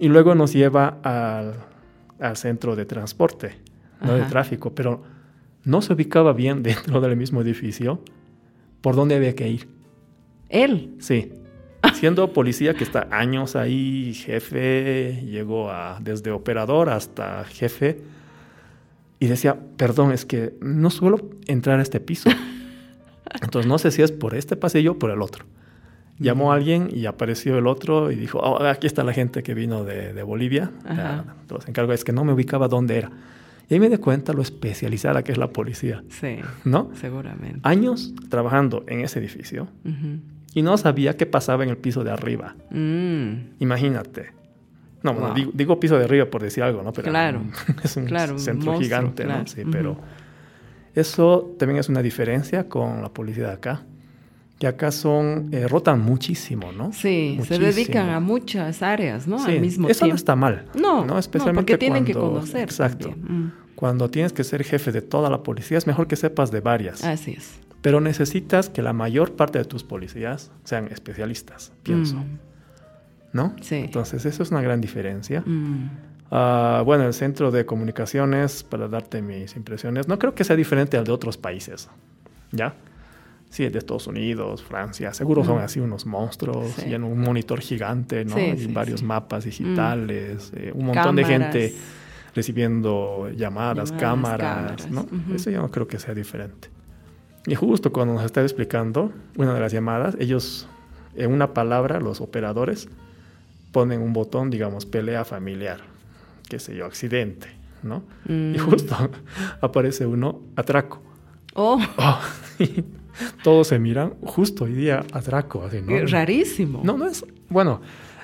y 0.00 0.08
luego 0.08 0.34
nos 0.34 0.52
lleva 0.52 0.98
al, 1.04 1.54
al 2.18 2.36
centro 2.36 2.74
de 2.74 2.84
transporte, 2.84 3.52
no 4.00 4.14
de 4.14 4.22
tráfico, 4.22 4.74
pero 4.74 5.04
no 5.62 5.82
se 5.82 5.92
ubicaba 5.92 6.32
bien 6.32 6.62
dentro 6.64 7.00
del 7.00 7.16
mismo 7.16 7.42
edificio 7.42 8.00
por 8.80 8.96
dónde 8.96 9.14
había 9.14 9.36
que 9.36 9.46
ir. 9.46 9.68
Él. 10.48 10.96
Sí. 10.98 11.30
Siendo 11.94 12.32
policía 12.32 12.74
que 12.74 12.84
está 12.84 13.08
años 13.10 13.56
ahí, 13.56 14.14
jefe, 14.14 15.22
llegó 15.26 15.70
a 15.70 15.98
desde 16.00 16.30
operador 16.30 16.88
hasta 16.90 17.44
jefe 17.44 17.98
y 19.18 19.26
decía, 19.26 19.56
perdón, 19.76 20.12
es 20.12 20.24
que 20.24 20.54
no 20.60 20.90
suelo 20.90 21.30
entrar 21.46 21.78
a 21.78 21.82
este 21.82 22.00
piso. 22.00 22.28
Entonces 23.40 23.68
no 23.68 23.78
sé 23.78 23.90
si 23.90 24.02
es 24.02 24.12
por 24.12 24.34
este 24.34 24.56
pasillo 24.56 24.92
o 24.92 24.98
por 24.98 25.10
el 25.10 25.22
otro. 25.22 25.44
Llamó 26.18 26.52
a 26.52 26.56
alguien 26.56 26.88
y 26.92 27.06
apareció 27.06 27.56
el 27.58 27.66
otro 27.66 28.12
y 28.12 28.16
dijo, 28.16 28.38
"Oh, 28.38 28.62
aquí 28.64 28.86
está 28.86 29.02
la 29.02 29.12
gente 29.12 29.42
que 29.42 29.54
vino 29.54 29.84
de, 29.84 30.12
de 30.12 30.22
Bolivia. 30.22 30.70
Ajá. 30.84 31.24
Entonces 31.40 31.68
encargo 31.68 31.92
es 31.92 32.04
que 32.04 32.12
no 32.12 32.24
me 32.24 32.32
ubicaba 32.32 32.68
dónde 32.68 32.98
era. 32.98 33.10
Y 33.68 33.74
ahí 33.74 33.80
me 33.80 33.88
di 33.88 33.96
cuenta 33.96 34.32
lo 34.32 34.42
especializada 34.42 35.22
que 35.24 35.32
es 35.32 35.38
la 35.38 35.48
policía, 35.50 36.02
Sí, 36.10 36.36
¿no? 36.64 36.90
seguramente. 36.94 37.60
Años 37.62 38.12
trabajando 38.28 38.84
en 38.86 39.00
ese 39.00 39.18
edificio 39.20 39.68
Ujú. 39.84 40.18
Y 40.54 40.62
no 40.62 40.76
sabía 40.76 41.16
qué 41.16 41.26
pasaba 41.26 41.64
en 41.64 41.70
el 41.70 41.76
piso 41.78 42.04
de 42.04 42.10
arriba. 42.10 42.54
Mm, 42.70 43.54
Imagínate. 43.60 44.32
No, 45.02 45.14
Wow. 45.14 45.34
digo, 45.34 45.50
digo 45.54 45.80
piso 45.80 45.98
de 45.98 46.04
arriba 46.04 46.26
por 46.26 46.42
decir 46.42 46.62
algo, 46.62 46.82
¿no? 46.82 46.92
Pero 46.92 47.08
Claro. 47.10 47.40
es 47.82 47.96
un 47.96 48.04
Claro, 48.04 48.38
centro 48.38 48.66
monstruo, 48.72 48.80
gigante, 48.80 49.24
claro. 49.24 49.40
¿no? 49.40 49.46
Sí, 49.48 49.62
Ujú. 49.62 49.70
pero 49.72 49.96
eso 50.94 51.54
también 51.58 51.80
es 51.80 51.88
una 51.88 52.02
diferencia 52.02 52.68
con 52.68 53.02
la 53.02 53.08
policía 53.08 53.46
de 53.48 53.52
acá. 53.52 53.82
Que 54.58 54.66
acá 54.68 54.92
son, 54.92 55.48
eh, 55.50 55.66
rotan 55.66 56.00
muchísimo, 56.00 56.70
¿no? 56.70 56.92
Sí, 56.92 57.34
Muchísimo. 57.36 57.44
se 57.44 57.58
dedican 57.74 58.10
a 58.10 58.20
muchas 58.20 58.80
áreas, 58.82 59.26
¿no? 59.26 59.38
Sí, 59.40 59.52
Al 59.52 59.60
mismo 59.60 59.88
eso 59.88 60.00
tiempo. 60.00 60.12
no 60.12 60.16
está 60.16 60.36
mal. 60.36 60.66
No, 60.80 61.00
¿no? 61.00 61.14
no, 61.14 61.18
Especialmente 61.18 61.72
porque 61.72 61.78
tienen 61.78 62.04
que 62.04 62.12
cuando- 62.12 62.34
conocer. 62.34 62.62
Exacto. 62.62 63.08
también. 63.08 63.46
Mm, 63.46 63.52
Cuando 63.74 64.08
tienes 64.08 64.32
que 64.32 64.44
ser 64.44 64.62
jefe 64.62 64.92
de 64.92 65.02
toda 65.02 65.28
la 65.28 65.42
policía, 65.42 65.76
es 65.78 65.88
mejor 65.88 66.06
que 66.06 66.14
sepas 66.14 66.52
de 66.52 66.60
varias. 66.60 67.02
Así 67.02 67.32
es. 67.32 67.58
Pero 67.82 68.00
necesitas 68.00 68.68
que 68.70 68.80
la 68.80 68.92
mayor 68.92 69.32
parte 69.36 69.58
de 69.58 69.64
tus 69.64 69.82
policías 69.84 70.50
sean 70.64 70.86
especialistas, 70.88 71.72
pienso. 71.82 72.16
Mm, 72.16 72.38
¿No? 73.32 73.56
Sí. 73.60 73.76
Entonces, 73.76 74.24
eso 74.24 74.42
es 74.42 74.50
una 74.50 74.62
gran 74.62 74.80
diferencia. 74.80 75.42
mm, 75.44 75.90
Ah, 76.34 76.82
bueno, 76.86 77.04
el 77.04 77.12
centro 77.12 77.50
de 77.50 77.66
comunicaciones, 77.66 78.62
para 78.62 78.88
darte 78.88 79.20
mis 79.20 79.54
impresiones, 79.54 80.08
no 80.08 80.18
creo 80.18 80.34
que 80.34 80.44
sea 80.44 80.56
diferente 80.56 80.96
al 80.96 81.04
de 81.04 81.12
otros 81.12 81.36
países. 81.36 81.90
¿Ya? 82.52 82.74
Sí, 83.50 83.68
de 83.68 83.78
Estados 83.78 84.06
Unidos, 84.06 84.62
Francia, 84.62 85.12
seguro 85.12 85.44
son 85.44 85.56
Mm. 85.56 85.64
así 85.64 85.78
unos 85.80 86.06
monstruos 86.06 86.68
Sí. 86.78 86.88
y 86.88 86.94
en 86.94 87.04
un 87.04 87.18
monitor 87.20 87.60
gigante, 87.60 88.24
¿no? 88.24 88.34
Sí, 88.36 88.54
y 88.56 88.66
varios 88.72 89.00
sí. 89.00 89.04
Mm. 89.04 89.08
mapas 89.08 89.44
digitales, 89.44 90.52
eh, 90.56 90.72
un 90.74 90.86
montón 90.86 91.16
de 91.16 91.24
gente 91.26 91.74
recibiendo 92.34 93.28
llamadas, 93.36 93.90
Llamadas, 93.90 93.92
cámaras, 93.92 94.54
cámaras, 94.56 94.90
¿no? 94.90 95.02
ujú. 95.02 95.34
Eso 95.34 95.50
yo 95.50 95.60
no 95.60 95.70
creo 95.70 95.86
que 95.86 95.98
sea 95.98 96.14
diferente. 96.14 96.68
Y 97.46 97.54
justo 97.54 97.92
cuando 97.92 98.14
nos 98.14 98.24
está 98.24 98.42
explicando 98.42 99.12
una 99.36 99.54
de 99.54 99.60
las 99.60 99.72
llamadas, 99.72 100.16
ellos, 100.20 100.68
en 101.14 101.32
una 101.32 101.54
palabra, 101.54 102.00
los 102.00 102.20
operadores, 102.20 102.88
ponen 103.72 104.00
un 104.00 104.12
botón, 104.12 104.50
digamos, 104.50 104.86
pelea 104.86 105.24
familiar, 105.24 105.80
qué 106.48 106.58
sé 106.58 106.76
yo, 106.76 106.86
accidente, 106.86 107.48
¿no? 107.82 108.04
Mm. 108.26 108.54
Y 108.54 108.58
justo 108.58 108.96
aparece 109.60 110.06
uno, 110.06 110.40
atraco. 110.56 111.02
Oh, 111.54 111.80
Oh, 111.98 112.20
y 112.58 112.84
todos 113.42 113.68
se 113.68 113.78
miran, 113.78 114.14
justo 114.22 114.64
hoy 114.64 114.74
día, 114.74 115.04
atraco, 115.12 115.64
así, 115.64 115.80
¿no? 115.82 116.06
rarísimo. 116.06 116.80
No, 116.84 116.96
no 116.96 117.06
es, 117.06 117.24
bueno, 117.48 117.80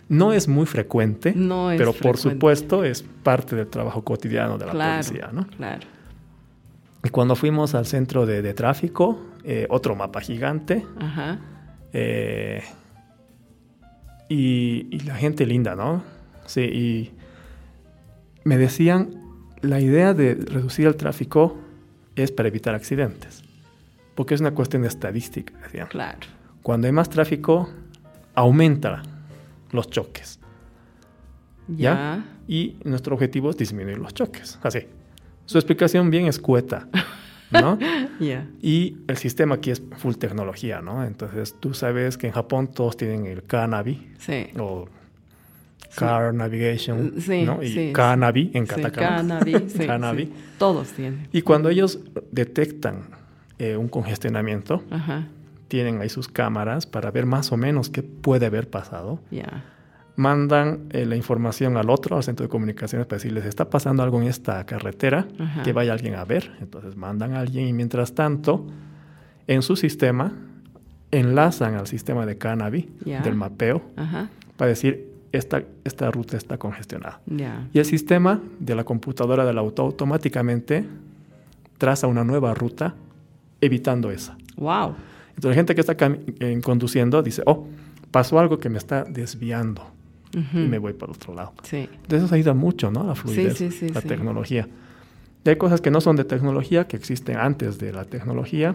no 0.08 0.32
es 0.32 0.48
muy 0.48 0.66
frecuente, 0.66 1.32
No 1.34 1.70
es 1.70 1.78
pero 1.78 1.92
por 1.92 2.16
supuesto 2.16 2.84
es 2.84 3.02
parte 3.02 3.56
del 3.56 3.66
trabajo 3.66 4.02
cotidiano 4.02 4.58
de 4.58 4.66
la 4.66 4.72
claro, 4.72 5.02
policía, 5.02 5.30
¿no? 5.32 5.46
Claro. 5.56 5.86
Y 7.04 7.10
cuando 7.10 7.36
fuimos 7.36 7.74
al 7.74 7.86
centro 7.86 8.26
de, 8.26 8.42
de 8.42 8.54
tráfico, 8.54 9.18
eh, 9.44 9.66
otro 9.70 9.94
mapa 9.94 10.20
gigante, 10.20 10.84
Ajá. 10.98 11.38
eh, 11.92 12.62
y, 14.28 14.86
y 14.90 15.00
la 15.00 15.14
gente 15.14 15.46
linda, 15.46 15.74
¿no? 15.74 16.02
Sí, 16.46 16.60
y 16.62 17.12
me 18.44 18.56
decían, 18.58 19.10
la 19.60 19.80
idea 19.80 20.14
de 20.14 20.34
reducir 20.34 20.86
el 20.86 20.96
tráfico 20.96 21.56
es 22.16 22.32
para 22.32 22.48
evitar 22.48 22.74
accidentes, 22.74 23.42
porque 24.14 24.34
es 24.34 24.40
una 24.40 24.52
cuestión 24.52 24.82
de 24.82 24.88
estadística, 24.88 25.52
decían. 25.62 25.88
Claro. 25.88 26.18
Cuando 26.62 26.86
hay 26.86 26.92
más 26.92 27.08
tráfico, 27.08 27.70
aumenta 28.34 29.02
los 29.70 29.88
choques, 29.88 30.40
Ya. 31.68 31.76
¿ya? 31.76 32.24
Y 32.48 32.76
nuestro 32.84 33.14
objetivo 33.14 33.50
es 33.50 33.56
disminuir 33.56 33.98
los 33.98 34.14
choques, 34.14 34.58
así. 34.62 34.80
Su 35.48 35.56
explicación 35.56 36.10
bien 36.10 36.26
escueta, 36.26 36.88
¿no? 37.50 37.78
Y 38.60 38.96
el 39.06 39.16
sistema 39.16 39.54
aquí 39.54 39.70
es 39.70 39.80
full 39.96 40.14
tecnología, 40.16 40.82
¿no? 40.82 41.04
Entonces 41.04 41.54
tú 41.58 41.72
sabes 41.72 42.18
que 42.18 42.26
en 42.26 42.32
Japón 42.34 42.68
todos 42.68 42.96
tienen 42.98 43.24
el 43.26 43.42
Kanabi 43.44 44.08
Sí. 44.18 44.48
o 44.58 44.88
Car 45.96 46.34
Navigation, 46.34 47.14
Sí, 47.18 47.44
¿no? 47.44 47.62
Y 47.62 47.92
Kanabi 47.94 48.50
en 48.52 48.66
katakana. 48.66 49.38
Kanabi. 49.86 50.32
Todos 50.58 50.88
tienen. 50.88 51.28
Y 51.32 51.40
cuando 51.42 51.70
ellos 51.70 52.00
detectan 52.30 53.04
eh, 53.58 53.76
un 53.76 53.88
congestionamiento, 53.88 54.82
Ajá. 54.90 55.28
tienen 55.68 56.00
ahí 56.02 56.08
sus 56.10 56.28
cámaras 56.28 56.84
para 56.86 57.10
ver 57.10 57.24
más 57.24 57.52
o 57.52 57.56
menos 57.56 57.88
qué 57.88 58.02
puede 58.02 58.44
haber 58.46 58.68
pasado. 58.68 59.20
Ya. 59.30 59.64
Mandan 60.18 60.86
eh, 60.90 61.06
la 61.06 61.14
información 61.14 61.76
al 61.76 61.88
otro, 61.90 62.16
al 62.16 62.24
centro 62.24 62.44
de 62.44 62.50
comunicaciones, 62.50 63.06
para 63.06 63.18
decirles, 63.18 63.44
está 63.44 63.70
pasando 63.70 64.02
algo 64.02 64.20
en 64.20 64.26
esta 64.26 64.66
carretera, 64.66 65.28
Ajá. 65.38 65.62
que 65.62 65.72
vaya 65.72 65.92
alguien 65.92 66.16
a 66.16 66.24
ver. 66.24 66.50
Entonces 66.60 66.96
mandan 66.96 67.34
a 67.34 67.38
alguien 67.38 67.68
y 67.68 67.72
mientras 67.72 68.14
tanto, 68.16 68.66
en 69.46 69.62
su 69.62 69.76
sistema, 69.76 70.32
enlazan 71.12 71.76
al 71.76 71.86
sistema 71.86 72.26
de 72.26 72.36
Canavi, 72.36 72.88
Ya. 73.04 73.20
del 73.22 73.36
mapeo, 73.36 73.80
Ajá. 73.94 74.28
para 74.56 74.70
decir, 74.70 75.06
esta, 75.30 75.62
esta 75.84 76.10
ruta 76.10 76.36
está 76.36 76.58
congestionada. 76.58 77.20
Y 77.72 77.78
el 77.78 77.84
sistema 77.84 78.40
de 78.58 78.74
la 78.74 78.82
computadora 78.82 79.44
del 79.44 79.56
auto 79.56 79.82
automáticamente 79.82 80.84
traza 81.78 82.08
una 82.08 82.24
nueva 82.24 82.54
ruta 82.54 82.96
evitando 83.60 84.10
esa. 84.10 84.36
Wow. 84.56 84.94
Entonces 85.28 85.50
la 85.50 85.54
gente 85.54 85.74
que 85.76 85.80
está 85.80 85.96
eh, 86.40 86.60
conduciendo 86.64 87.22
dice, 87.22 87.42
oh, 87.46 87.68
pasó 88.10 88.40
algo 88.40 88.58
que 88.58 88.68
me 88.68 88.78
está 88.78 89.04
desviando. 89.04 89.86
Y 90.32 90.58
me 90.58 90.78
voy 90.78 90.92
para 90.92 91.12
otro 91.12 91.34
lado. 91.34 91.52
Sí. 91.62 91.88
De 92.08 92.16
eso 92.16 92.34
ayuda 92.34 92.54
mucho, 92.54 92.90
¿no? 92.90 93.04
La 93.04 93.14
fluidez, 93.14 93.82
la 93.92 94.02
tecnología. 94.02 94.68
Y 95.44 95.48
hay 95.48 95.56
cosas 95.56 95.80
que 95.80 95.90
no 95.90 96.00
son 96.00 96.16
de 96.16 96.24
tecnología, 96.24 96.86
que 96.86 96.96
existen 96.96 97.36
antes 97.36 97.78
de 97.78 97.92
la 97.92 98.04
tecnología, 98.04 98.74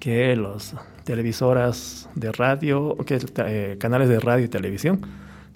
que 0.00 0.34
los 0.36 0.74
televisoras 1.04 2.08
de 2.14 2.32
radio, 2.32 2.96
que 3.06 3.18
eh, 3.38 3.76
canales 3.78 4.08
de 4.08 4.20
radio 4.20 4.44
y 4.44 4.48
televisión 4.48 5.00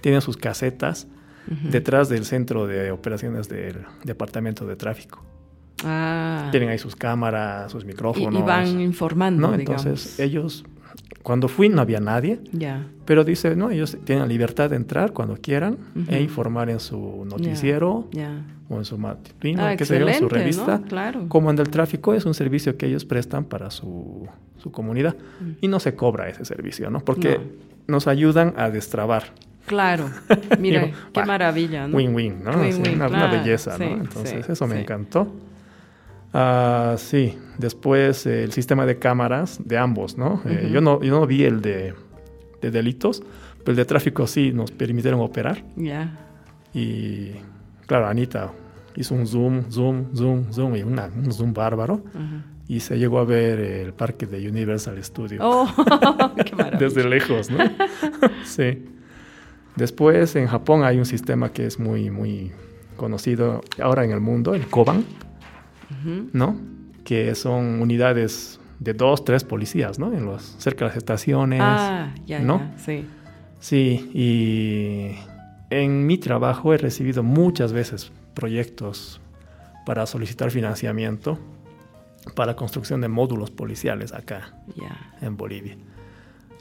tienen 0.00 0.20
sus 0.20 0.36
casetas 0.36 1.06
detrás 1.70 2.08
del 2.08 2.24
centro 2.24 2.66
de 2.66 2.92
operaciones 2.92 3.48
del 3.48 3.84
departamento 4.04 4.66
de 4.66 4.76
tráfico. 4.76 5.24
Ah. 5.84 6.48
Tienen 6.50 6.68
ahí 6.68 6.78
sus 6.78 6.94
cámaras, 6.94 7.72
sus 7.72 7.84
micrófonos. 7.84 8.40
Y, 8.40 8.42
van 8.42 8.80
informando. 8.80 9.48
¿no? 9.48 9.54
Entonces 9.54 10.20
ellos, 10.20 10.64
cuando 11.22 11.48
fui 11.48 11.68
no 11.68 11.82
había 11.82 12.00
nadie, 12.00 12.40
ya. 12.52 12.86
pero 13.04 13.24
dice, 13.24 13.54
no, 13.54 13.70
ellos 13.70 13.98
tienen 14.04 14.28
libertad 14.28 14.70
de 14.70 14.76
entrar 14.76 15.12
cuando 15.12 15.36
quieran 15.36 15.76
e 16.08 16.20
informar 16.20 16.70
en 16.70 16.80
su 16.80 17.24
noticiero 17.26 18.08
o 18.68 18.78
en 18.78 18.84
su 18.84 18.96
matutino, 18.96 19.64
ah, 19.64 19.76
que 19.76 19.84
se 19.84 19.96
en 19.96 20.14
su 20.14 20.28
revista. 20.28 20.80
Claro. 20.88 21.26
Como 21.28 21.50
el 21.50 21.68
tráfico 21.68 22.14
es 22.14 22.24
un 22.24 22.34
servicio 22.34 22.76
que 22.76 22.86
ellos 22.86 23.04
prestan 23.04 23.44
para 23.44 23.70
su, 23.70 24.28
su 24.58 24.70
comunidad 24.70 25.16
mm. 25.40 25.50
y 25.60 25.68
no 25.68 25.78
se 25.80 25.94
cobra 25.94 26.28
ese 26.28 26.44
servicio, 26.44 26.90
¿no? 26.90 27.00
Porque 27.00 27.38
nos 27.86 28.06
ayudan 28.06 28.54
a 28.56 28.70
destrabar. 28.70 29.24
Claro, 29.66 30.10
mira, 30.58 30.90
qué 31.12 31.24
maravilla, 31.24 31.86
¿no? 31.86 31.96
Win-win, 31.96 32.42
¿no? 32.42 32.52
una, 32.52 33.26
belleza, 33.26 33.76
¿no? 33.78 33.84
Entonces, 33.84 34.48
eso 34.48 34.66
me 34.66 34.80
encantó. 34.80 35.32
Ah, 36.32 36.94
sí, 36.98 37.36
después 37.58 38.24
eh, 38.26 38.44
el 38.44 38.52
sistema 38.52 38.86
de 38.86 38.98
cámaras 38.98 39.60
de 39.64 39.78
ambos, 39.78 40.16
¿no? 40.16 40.42
Eh, 40.46 40.70
yo 40.72 40.80
¿no? 40.80 41.02
Yo 41.02 41.18
no 41.18 41.26
vi 41.26 41.44
el 41.44 41.60
de, 41.60 41.94
delitos, 42.60 43.22
pero 43.58 43.72
el 43.72 43.76
de 43.76 43.84
tráfico 43.84 44.26
sí 44.26 44.52
nos 44.52 44.70
permitieron 44.70 45.20
operar. 45.20 45.64
Ya. 45.76 46.18
Y 46.72 47.32
claro, 47.86 48.06
Anita 48.06 48.52
hizo 48.94 49.14
un 49.14 49.26
zoom, 49.26 49.70
zoom, 49.70 50.14
zoom, 50.14 50.52
zoom 50.52 50.76
y 50.76 50.82
una, 50.82 51.06
un 51.06 51.32
zoom 51.32 51.52
bárbaro. 51.52 52.02
Y 52.68 52.78
se 52.78 52.96
llegó 52.96 53.18
a 53.18 53.24
ver 53.24 53.58
el 53.58 53.92
parque 53.92 54.26
de 54.26 54.48
Universal 54.48 55.02
Studios. 55.02 55.42
Oh, 55.44 55.66
qué 56.44 56.54
maravilla. 56.56 56.78
Desde 56.78 57.08
lejos, 57.08 57.50
¿no? 57.50 57.58
sí. 58.44 58.84
Después 59.74 60.36
en 60.36 60.46
Japón 60.46 60.84
hay 60.84 60.98
un 60.98 61.06
sistema 61.06 61.52
que 61.52 61.66
es 61.66 61.80
muy, 61.80 62.10
muy 62.10 62.52
conocido 62.96 63.62
ahora 63.82 64.04
en 64.04 64.12
el 64.12 64.20
mundo, 64.20 64.54
el 64.54 64.66
Koban. 64.66 65.04
¿No? 66.32 66.56
Que 67.04 67.34
son 67.34 67.80
unidades 67.80 68.60
de 68.78 68.94
dos, 68.94 69.24
tres 69.24 69.44
policías, 69.44 69.98
¿no? 69.98 70.12
En 70.12 70.24
los, 70.24 70.42
cerca 70.58 70.84
de 70.84 70.88
las 70.90 70.96
estaciones. 70.96 71.60
Ah, 71.62 72.14
ya, 72.26 72.40
¿no? 72.40 72.58
Ya, 72.58 72.78
sí. 72.78 73.06
Sí, 73.58 74.10
y 74.14 75.16
en 75.68 76.06
mi 76.06 76.16
trabajo 76.18 76.72
he 76.72 76.78
recibido 76.78 77.22
muchas 77.22 77.72
veces 77.72 78.10
proyectos 78.34 79.20
para 79.84 80.06
solicitar 80.06 80.50
financiamiento 80.50 81.38
para 82.34 82.54
construcción 82.54 83.00
de 83.00 83.08
módulos 83.08 83.50
policiales 83.50 84.12
acá 84.12 84.52
en 85.20 85.36
Bolivia. 85.36 85.76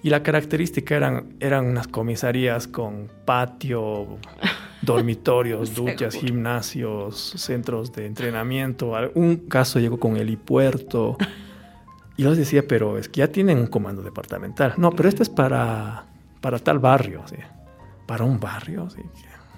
Y 0.02 0.10
la 0.10 0.24
característica 0.24 0.96
eran, 0.96 1.36
eran 1.40 1.66
unas 1.66 1.88
comisarías 1.88 2.68
con 2.68 3.10
patio, 3.26 4.18
dormitorios, 4.82 5.74
duchas, 5.76 6.16
gimnasios, 6.16 7.34
centros 7.38 7.92
de 7.92 8.06
entrenamiento. 8.06 8.94
Un 9.16 9.38
caso 9.38 9.80
llegó 9.80 10.00
con 10.00 10.18
helipuerto. 10.18 11.18
Y 12.18 12.24
yo 12.24 12.30
les 12.30 12.40
decía, 12.40 12.68
pero 12.68 12.98
es 12.98 13.08
que 13.08 13.20
ya 13.20 13.30
tienen 13.30 13.60
un 13.60 13.68
comando 13.68 14.02
departamental. 14.02 14.74
No, 14.78 14.92
pero 14.92 15.08
este 15.08 15.24
es 15.24 15.30
para, 15.30 16.06
para 16.42 16.60
tal 16.60 16.80
barrio, 16.80 17.24
¿sí? 17.28 17.38
para 18.06 18.26
un 18.26 18.40
barrio, 18.40 18.90
¿sí? 18.90 19.02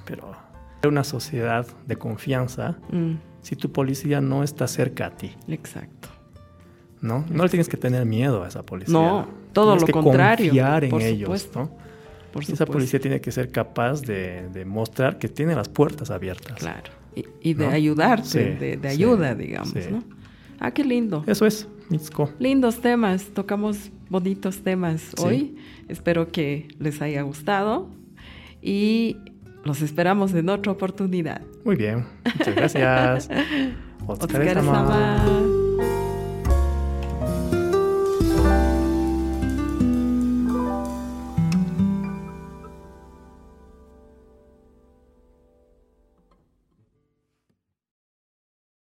pero 0.06 0.36
una 0.88 1.04
sociedad 1.04 1.66
de 1.86 1.96
confianza 1.96 2.78
mm. 2.92 3.14
si 3.42 3.56
tu 3.56 3.72
policía 3.72 4.22
no 4.22 4.44
está 4.44 4.68
cerca 4.68 5.08
a 5.08 5.10
ti. 5.12 5.36
Exacto. 5.48 6.10
¿No? 7.02 7.26
No 7.30 7.44
le 7.44 7.50
tienes 7.50 7.68
que 7.68 7.78
tener 7.78 8.06
miedo 8.06 8.44
a 8.44 8.48
esa 8.48 8.64
policía. 8.64 8.94
No, 8.94 9.28
todo 9.54 9.76
lo 9.76 9.86
que 9.86 9.92
contrario. 9.92 10.48
Confiar 10.52 10.84
en 10.84 11.02
ellos, 11.02 11.50
¿no? 11.56 11.72
Esa 12.40 12.66
policía 12.66 13.00
tiene 13.00 13.22
que 13.22 13.32
ser 13.32 13.52
capaz 13.52 14.02
de, 14.02 14.50
de, 14.50 14.66
mostrar 14.66 15.18
que 15.18 15.28
tiene 15.28 15.56
las 15.56 15.70
puertas 15.70 16.12
abiertas. 16.12 16.58
Claro. 16.58 16.92
Y, 17.42 17.54
de 17.54 17.66
ayudarte, 17.66 18.78
de, 18.78 18.88
ayuda, 18.88 19.36
digamos, 19.36 19.76
¿no? 19.92 20.04
Ah, 20.60 20.72
qué 20.72 20.84
lindo. 20.84 21.24
Eso 21.28 21.46
es. 21.46 21.68
Lindos 22.40 22.80
temas, 22.80 23.26
tocamos 23.34 23.92
bonitos 24.10 24.60
temas 24.60 25.12
hoy. 25.18 25.58
Espero 25.90 26.32
que 26.32 26.70
les 26.80 27.02
haya 27.02 27.22
gustado 27.24 27.90
y 28.62 29.18
los 29.66 29.82
esperamos 29.82 30.34
en 30.34 30.48
otra 30.50 30.72
oportunidad. 30.72 31.42
Muy 31.66 31.76
bien, 31.76 32.06
muchas 32.24 32.56
gracias. 32.56 33.30